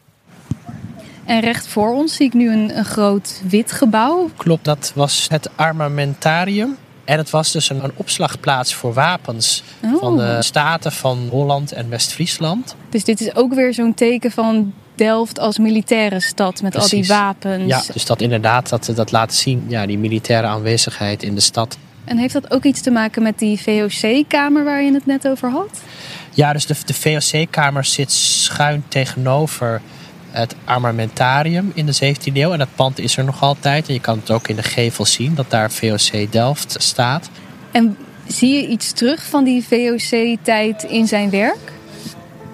en 1.24 1.40
recht 1.40 1.66
voor 1.66 1.92
ons 1.92 2.14
zie 2.14 2.26
ik 2.26 2.34
nu 2.34 2.50
een, 2.50 2.78
een 2.78 2.84
groot 2.84 3.42
wit 3.48 3.72
gebouw. 3.72 4.30
Klopt, 4.36 4.64
dat 4.64 4.92
was 4.94 5.26
het 5.30 5.50
armamentarium. 5.56 6.76
En 7.10 7.18
het 7.18 7.30
was 7.30 7.52
dus 7.52 7.70
een, 7.70 7.84
een 7.84 7.92
opslagplaats 7.94 8.74
voor 8.74 8.92
wapens 8.92 9.62
Oh. 9.84 10.00
van 10.00 10.16
de 10.16 10.36
staten 10.40 10.92
van 10.92 11.28
Holland 11.30 11.72
en 11.72 11.88
West-Friesland. 11.88 12.74
Dus 12.90 13.04
dit 13.04 13.20
is 13.20 13.34
ook 13.34 13.54
weer 13.54 13.74
zo'n 13.74 13.94
teken 13.94 14.30
van 14.30 14.72
Delft 14.94 15.38
als 15.38 15.58
militaire 15.58 16.20
stad 16.20 16.62
met 16.62 16.76
al 16.76 16.88
die 16.88 17.06
wapens. 17.06 17.66
Ja, 17.66 17.82
dus 17.92 18.04
dat 18.04 18.20
inderdaad, 18.20 18.68
dat, 18.68 18.92
dat 18.94 19.12
laat 19.12 19.34
zien, 19.34 19.64
ja, 19.68 19.86
die 19.86 19.98
militaire 19.98 20.46
aanwezigheid 20.46 21.22
in 21.22 21.34
de 21.34 21.40
stad. 21.40 21.78
En 22.04 22.18
heeft 22.18 22.32
dat 22.32 22.50
ook 22.50 22.64
iets 22.64 22.80
te 22.80 22.90
maken 22.90 23.22
met 23.22 23.38
die 23.38 23.60
VOC-kamer 23.60 24.64
waar 24.64 24.82
je 24.82 24.92
het 24.92 25.06
net 25.06 25.28
over 25.28 25.50
had? 25.50 25.80
Ja, 26.34 26.52
dus 26.52 26.66
de, 26.66 26.74
de 26.84 26.94
VOC-kamer 26.94 27.84
zit 27.84 28.12
schuin 28.12 28.84
tegenover 28.88 29.80
het 30.30 30.54
armamentarium 30.64 31.72
in 31.74 31.86
de 31.86 31.94
17e 31.94 32.32
eeuw. 32.34 32.52
En 32.52 32.58
dat 32.58 32.74
pand 32.74 32.98
is 32.98 33.16
er 33.16 33.24
nog 33.24 33.42
altijd. 33.42 33.88
En 33.88 33.94
je 33.94 34.00
kan 34.00 34.18
het 34.18 34.30
ook 34.30 34.48
in 34.48 34.56
de 34.56 34.62
gevel 34.62 35.04
zien 35.04 35.34
dat 35.34 35.50
daar 35.50 35.70
VOC 35.70 36.32
Delft 36.32 36.76
staat. 36.78 37.30
En 37.70 37.96
zie 38.26 38.54
je 38.54 38.66
iets 38.66 38.92
terug 38.92 39.22
van 39.22 39.44
die 39.44 39.64
VOC-tijd 39.68 40.82
in 40.82 41.06
zijn 41.06 41.30
werk? 41.30 41.72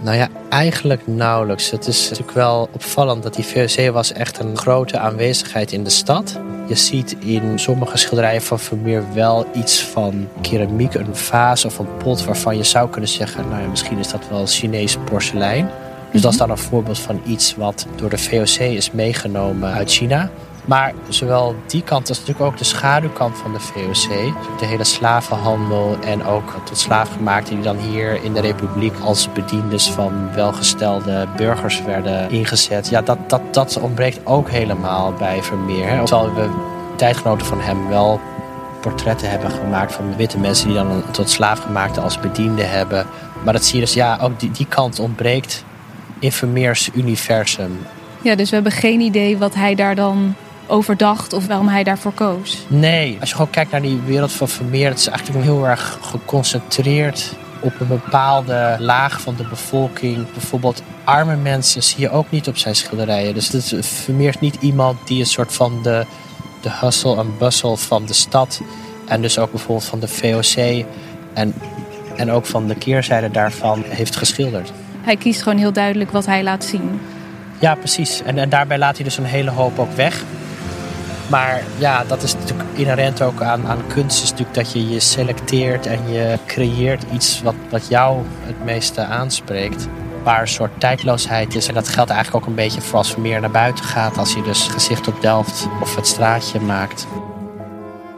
Nou 0.00 0.16
ja, 0.16 0.28
eigenlijk 0.48 1.06
nauwelijks. 1.06 1.70
Het 1.70 1.86
is 1.86 2.02
natuurlijk 2.02 2.36
wel 2.36 2.68
opvallend 2.72 3.22
dat 3.22 3.34
die 3.34 3.44
VOC 3.44 3.92
was 3.92 4.12
echt 4.12 4.38
een 4.38 4.56
grote 4.56 4.98
aanwezigheid 4.98 5.72
in 5.72 5.84
de 5.84 5.90
stad. 5.90 6.38
Je 6.68 6.74
ziet 6.74 7.16
in 7.18 7.58
sommige 7.58 7.96
schilderijen 7.96 8.42
van 8.42 8.58
Vermeer 8.58 9.04
wel 9.14 9.46
iets 9.54 9.82
van 9.82 10.28
keramiek, 10.40 10.94
een 10.94 11.16
vaas 11.16 11.64
of 11.64 11.78
een 11.78 11.96
pot 11.96 12.24
waarvan 12.24 12.56
je 12.56 12.64
zou 12.64 12.90
kunnen 12.90 13.10
zeggen, 13.10 13.48
nou 13.48 13.62
ja, 13.62 13.68
misschien 13.68 13.98
is 13.98 14.08
dat 14.08 14.28
wel 14.30 14.46
Chinees 14.46 14.96
porselein. 15.04 15.70
Dus 16.12 16.20
dat 16.22 16.32
is 16.32 16.38
dan 16.38 16.50
een 16.50 16.58
voorbeeld 16.58 16.98
van 16.98 17.20
iets 17.24 17.56
wat 17.56 17.86
door 17.96 18.10
de 18.10 18.18
VOC 18.18 18.58
is 18.58 18.90
meegenomen 18.90 19.72
uit 19.72 19.90
China. 19.90 20.30
Maar 20.66 20.92
zowel 21.08 21.54
die 21.66 21.82
kant 21.82 22.08
als 22.08 22.18
natuurlijk 22.18 22.46
ook 22.46 22.58
de 22.58 22.64
schaduwkant 22.64 23.36
van 23.38 23.52
de 23.52 23.60
VOC, 23.60 24.34
de 24.58 24.66
hele 24.66 24.84
slavenhandel 24.84 25.96
en 26.04 26.24
ook 26.24 26.54
tot 26.64 26.78
slaafgemaakten 26.78 27.54
die 27.54 27.64
dan 27.64 27.76
hier 27.76 28.24
in 28.24 28.32
de 28.32 28.40
Republiek 28.40 28.94
als 29.02 29.32
bediendes 29.32 29.90
van 29.90 30.34
welgestelde 30.34 31.28
burgers 31.36 31.82
werden 31.82 32.30
ingezet. 32.30 32.88
Ja, 32.88 33.02
dat, 33.02 33.18
dat, 33.26 33.40
dat 33.50 33.78
ontbreekt 33.80 34.20
ook 34.24 34.50
helemaal 34.50 35.12
bij 35.12 35.42
Vermeer. 35.42 36.04
Terwijl 36.04 36.34
we 36.34 36.48
tijdgenoten 36.96 37.46
van 37.46 37.60
hem 37.60 37.88
wel 37.88 38.20
portretten 38.80 39.30
hebben 39.30 39.50
gemaakt 39.50 39.92
van 39.92 40.16
witte 40.16 40.38
mensen 40.38 40.66
die 40.66 40.76
dan 40.76 41.02
tot 41.10 41.30
slaafgemaakte 41.30 42.00
als 42.00 42.20
bediende 42.20 42.62
hebben. 42.62 43.06
Maar 43.44 43.52
dat 43.52 43.64
zie 43.64 43.74
je 43.74 43.84
dus, 43.84 43.94
ja, 43.94 44.18
ook 44.22 44.40
die, 44.40 44.50
die 44.50 44.66
kant 44.66 44.98
ontbreekt 44.98 45.64
in 46.18 46.32
Vermeers 46.32 46.90
universum. 46.94 47.78
Ja, 48.22 48.34
dus 48.34 48.48
we 48.48 48.54
hebben 48.54 48.72
geen 48.72 49.00
idee 49.00 49.38
wat 49.38 49.54
hij 49.54 49.74
daar 49.74 49.94
dan 49.94 50.34
over 50.66 50.96
dacht 50.96 51.32
of 51.32 51.46
waarom 51.46 51.68
hij 51.68 51.84
daarvoor 51.84 52.12
koos. 52.12 52.66
Nee, 52.68 53.16
als 53.20 53.28
je 53.28 53.34
gewoon 53.34 53.50
kijkt 53.50 53.70
naar 53.70 53.82
die 53.82 54.00
wereld 54.06 54.32
van 54.32 54.48
Vermeer, 54.48 54.88
het 54.88 54.98
is 54.98 55.06
eigenlijk 55.06 55.44
heel 55.44 55.66
erg 55.66 55.98
geconcentreerd 56.02 57.34
op 57.60 57.80
een 57.80 57.86
bepaalde 57.86 58.76
laag 58.78 59.20
van 59.20 59.34
de 59.36 59.44
bevolking. 59.44 60.32
Bijvoorbeeld 60.32 60.82
arme 61.04 61.36
mensen 61.36 61.82
zie 61.82 62.00
je 62.00 62.10
ook 62.10 62.30
niet 62.30 62.48
op 62.48 62.56
zijn 62.56 62.76
schilderijen. 62.76 63.34
Dus 63.34 63.48
het 63.48 63.72
is, 63.72 63.86
Vermeer 63.86 64.28
is 64.28 64.40
niet 64.40 64.56
iemand 64.60 64.98
die 65.06 65.20
een 65.20 65.26
soort 65.26 65.52
van 65.52 65.82
de, 65.82 66.06
de 66.60 66.70
hustle 66.72 67.16
en 67.16 67.34
bustle 67.38 67.76
van 67.76 68.06
de 68.06 68.12
stad 68.12 68.60
en 69.06 69.20
dus 69.20 69.38
ook 69.38 69.50
bijvoorbeeld 69.50 69.88
van 69.88 70.00
de 70.00 70.08
VOC 70.08 70.84
en, 71.34 71.54
en 72.16 72.30
ook 72.30 72.46
van 72.46 72.66
de 72.66 72.74
keerzijde 72.74 73.30
daarvan 73.30 73.82
heeft 73.88 74.16
geschilderd. 74.16 74.72
Hij 75.06 75.16
kiest 75.16 75.42
gewoon 75.42 75.58
heel 75.58 75.72
duidelijk 75.72 76.10
wat 76.10 76.26
hij 76.26 76.42
laat 76.42 76.64
zien. 76.64 77.00
Ja, 77.58 77.74
precies. 77.74 78.22
En, 78.22 78.38
en 78.38 78.48
daarbij 78.48 78.78
laat 78.78 78.96
hij 78.96 79.04
dus 79.04 79.18
een 79.18 79.24
hele 79.24 79.50
hoop 79.50 79.78
ook 79.78 79.92
weg. 79.92 80.24
Maar 81.26 81.62
ja, 81.78 82.04
dat 82.04 82.22
is 82.22 82.34
natuurlijk 82.34 82.68
inherent 82.72 83.22
ook 83.22 83.42
aan, 83.42 83.66
aan 83.66 83.86
kunst. 83.86 84.22
Is 84.22 84.30
natuurlijk 84.30 84.56
dat 84.56 84.72
je 84.72 84.88
je 84.88 85.00
selecteert 85.00 85.86
en 85.86 86.12
je 86.12 86.38
creëert 86.46 87.04
iets 87.12 87.42
wat, 87.42 87.54
wat 87.70 87.88
jou 87.88 88.22
het 88.40 88.64
meeste 88.64 89.00
aanspreekt. 89.00 89.88
Waar 90.22 90.40
een 90.40 90.48
soort 90.48 90.80
tijdloosheid 90.80 91.54
is. 91.54 91.68
En 91.68 91.74
dat 91.74 91.88
geldt 91.88 92.10
eigenlijk 92.10 92.44
ook 92.44 92.50
een 92.50 92.56
beetje 92.56 92.80
voor 92.80 92.98
als 92.98 93.12
Vermeer 93.12 93.40
naar 93.40 93.50
buiten 93.50 93.84
gaat. 93.84 94.18
Als 94.18 94.34
hij 94.34 94.42
dus 94.42 94.68
gezicht 94.68 95.08
op 95.08 95.20
Delft 95.20 95.68
of 95.80 95.96
het 95.96 96.06
straatje 96.06 96.60
maakt. 96.60 97.06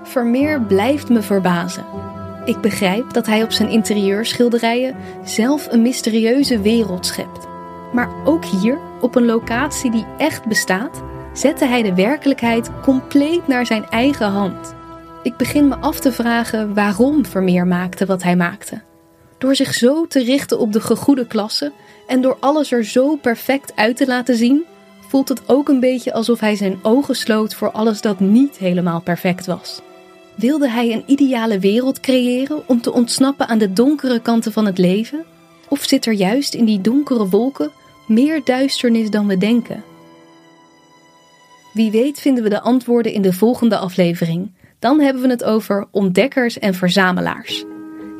Vermeer 0.02 0.60
blijft 0.60 1.08
me 1.08 1.22
verbazen. 1.22 1.84
Ik 2.48 2.60
begrijp 2.60 3.12
dat 3.12 3.26
hij 3.26 3.42
op 3.42 3.52
zijn 3.52 3.68
interieurschilderijen 3.68 4.96
zelf 5.24 5.66
een 5.70 5.82
mysterieuze 5.82 6.60
wereld 6.60 7.06
schept. 7.06 7.46
Maar 7.92 8.10
ook 8.24 8.44
hier, 8.44 8.78
op 9.00 9.14
een 9.14 9.24
locatie 9.24 9.90
die 9.90 10.06
echt 10.18 10.46
bestaat, 10.46 11.02
zette 11.32 11.64
hij 11.64 11.82
de 11.82 11.94
werkelijkheid 11.94 12.70
compleet 12.82 13.46
naar 13.46 13.66
zijn 13.66 13.88
eigen 13.88 14.26
hand. 14.26 14.74
Ik 15.22 15.36
begin 15.36 15.68
me 15.68 15.76
af 15.76 16.00
te 16.00 16.12
vragen 16.12 16.74
waarom 16.74 17.26
Vermeer 17.26 17.66
maakte 17.66 18.06
wat 18.06 18.22
hij 18.22 18.36
maakte. 18.36 18.80
Door 19.38 19.54
zich 19.54 19.74
zo 19.74 20.06
te 20.06 20.24
richten 20.24 20.58
op 20.58 20.72
de 20.72 20.80
gegoede 20.80 21.26
klasse 21.26 21.72
en 22.06 22.20
door 22.20 22.36
alles 22.40 22.72
er 22.72 22.84
zo 22.84 23.16
perfect 23.16 23.72
uit 23.76 23.96
te 23.96 24.06
laten 24.06 24.36
zien, 24.36 24.64
voelt 25.08 25.28
het 25.28 25.48
ook 25.48 25.68
een 25.68 25.80
beetje 25.80 26.12
alsof 26.12 26.40
hij 26.40 26.56
zijn 26.56 26.78
ogen 26.82 27.16
sloot 27.16 27.54
voor 27.54 27.70
alles 27.70 28.00
dat 28.00 28.20
niet 28.20 28.56
helemaal 28.56 29.00
perfect 29.00 29.46
was. 29.46 29.82
Wilde 30.38 30.68
hij 30.68 30.92
een 30.92 31.02
ideale 31.06 31.58
wereld 31.58 32.00
creëren 32.00 32.68
om 32.68 32.80
te 32.80 32.92
ontsnappen 32.92 33.48
aan 33.48 33.58
de 33.58 33.72
donkere 33.72 34.20
kanten 34.20 34.52
van 34.52 34.66
het 34.66 34.78
leven? 34.78 35.24
Of 35.68 35.82
zit 35.84 36.06
er 36.06 36.12
juist 36.12 36.54
in 36.54 36.64
die 36.64 36.80
donkere 36.80 37.28
wolken 37.28 37.70
meer 38.06 38.40
duisternis 38.44 39.10
dan 39.10 39.26
we 39.26 39.38
denken? 39.38 39.84
Wie 41.72 41.90
weet 41.90 42.20
vinden 42.20 42.42
we 42.42 42.48
de 42.48 42.60
antwoorden 42.60 43.12
in 43.12 43.22
de 43.22 43.32
volgende 43.32 43.78
aflevering. 43.78 44.50
Dan 44.78 45.00
hebben 45.00 45.22
we 45.22 45.28
het 45.28 45.44
over 45.44 45.86
ontdekkers 45.90 46.58
en 46.58 46.74
verzamelaars. 46.74 47.64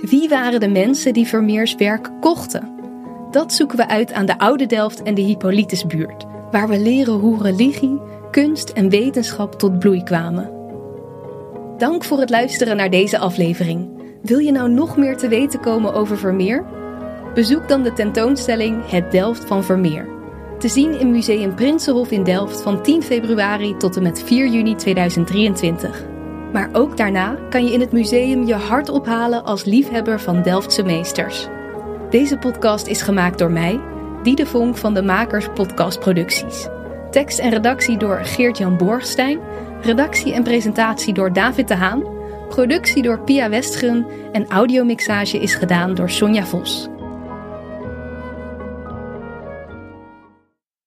Wie 0.01 0.29
waren 0.29 0.61
de 0.61 0.69
mensen 0.69 1.13
die 1.13 1.27
Vermeers 1.27 1.75
werk 1.75 2.11
kochten? 2.21 2.77
Dat 3.31 3.53
zoeken 3.53 3.77
we 3.77 3.89
uit 3.89 4.13
aan 4.13 4.27
de 4.27 4.39
Oude 4.39 4.67
Delft 4.67 5.03
en 5.03 5.15
de 5.15 5.23
Hippolytusbuurt, 5.23 6.27
waar 6.51 6.69
we 6.69 6.81
leren 6.81 7.15
hoe 7.15 7.43
religie, 7.43 8.01
kunst 8.31 8.69
en 8.69 8.89
wetenschap 8.89 9.59
tot 9.59 9.79
bloei 9.79 10.03
kwamen. 10.03 10.58
Dank 11.79 12.05
voor 12.05 12.21
het 12.21 12.31
luisteren 12.31 12.77
naar 12.77 12.91
deze 12.91 13.19
aflevering. 13.19 13.89
Wil 14.23 14.39
je 14.39 14.53
nou 14.53 14.71
nog 14.71 14.97
meer 14.97 15.17
te 15.17 15.29
weten 15.29 15.61
komen 15.61 15.95
over 15.95 16.19
Vermeer? 16.19 16.65
Bezoek 17.35 17.69
dan 17.69 17.83
de 17.83 17.93
tentoonstelling 17.93 18.91
Het 18.91 19.11
Delft 19.11 19.45
van 19.45 19.65
Vermeer. 19.65 20.09
Te 20.59 20.69
zien 20.69 20.99
in 20.99 21.11
Museum 21.11 21.55
Prinsenhof 21.55 22.11
in 22.11 22.25
Delft 22.25 22.63
van 22.63 22.83
10 22.83 23.03
februari 23.03 23.77
tot 23.77 23.97
en 23.97 24.03
met 24.03 24.23
4 24.23 24.47
juni 24.49 24.75
2023. 24.75 26.05
Maar 26.53 26.69
ook 26.73 26.97
daarna 26.97 27.39
kan 27.51 27.65
je 27.65 27.73
in 27.73 27.81
het 27.81 27.93
museum 27.93 28.47
je 28.47 28.55
hart 28.55 28.89
ophalen 28.89 29.45
als 29.45 29.65
liefhebber 29.65 30.21
van 30.21 30.43
Delftse 30.43 30.83
meesters. 30.83 31.47
Deze 32.11 32.37
podcast 32.37 32.87
is 32.87 33.03
gemaakt 33.03 33.39
door 33.39 33.51
mij, 33.51 33.81
Diede 34.23 34.47
Vonk 34.47 34.77
van 34.77 34.95
de 34.95 35.03
Makers 35.03 35.49
Podcast 35.55 36.01
Producties. 36.01 36.69
Tekst 37.11 37.39
en 37.39 37.51
redactie 37.51 37.97
door 37.97 38.19
Geert-Jan 38.23 38.77
Borgstein. 38.77 39.39
Redactie 39.81 40.33
en 40.33 40.43
presentatie 40.43 41.15
door 41.15 41.33
David 41.33 41.69
de 41.69 41.75
Haan. 41.75 42.05
Productie 42.49 43.03
door 43.03 43.21
Pia 43.21 43.49
Westgen 43.49 44.07
en 44.33 44.47
audiomixage 44.49 45.39
is 45.41 45.55
gedaan 45.55 45.95
door 45.95 46.11
Sonja 46.11 46.45
Vos. 46.45 46.89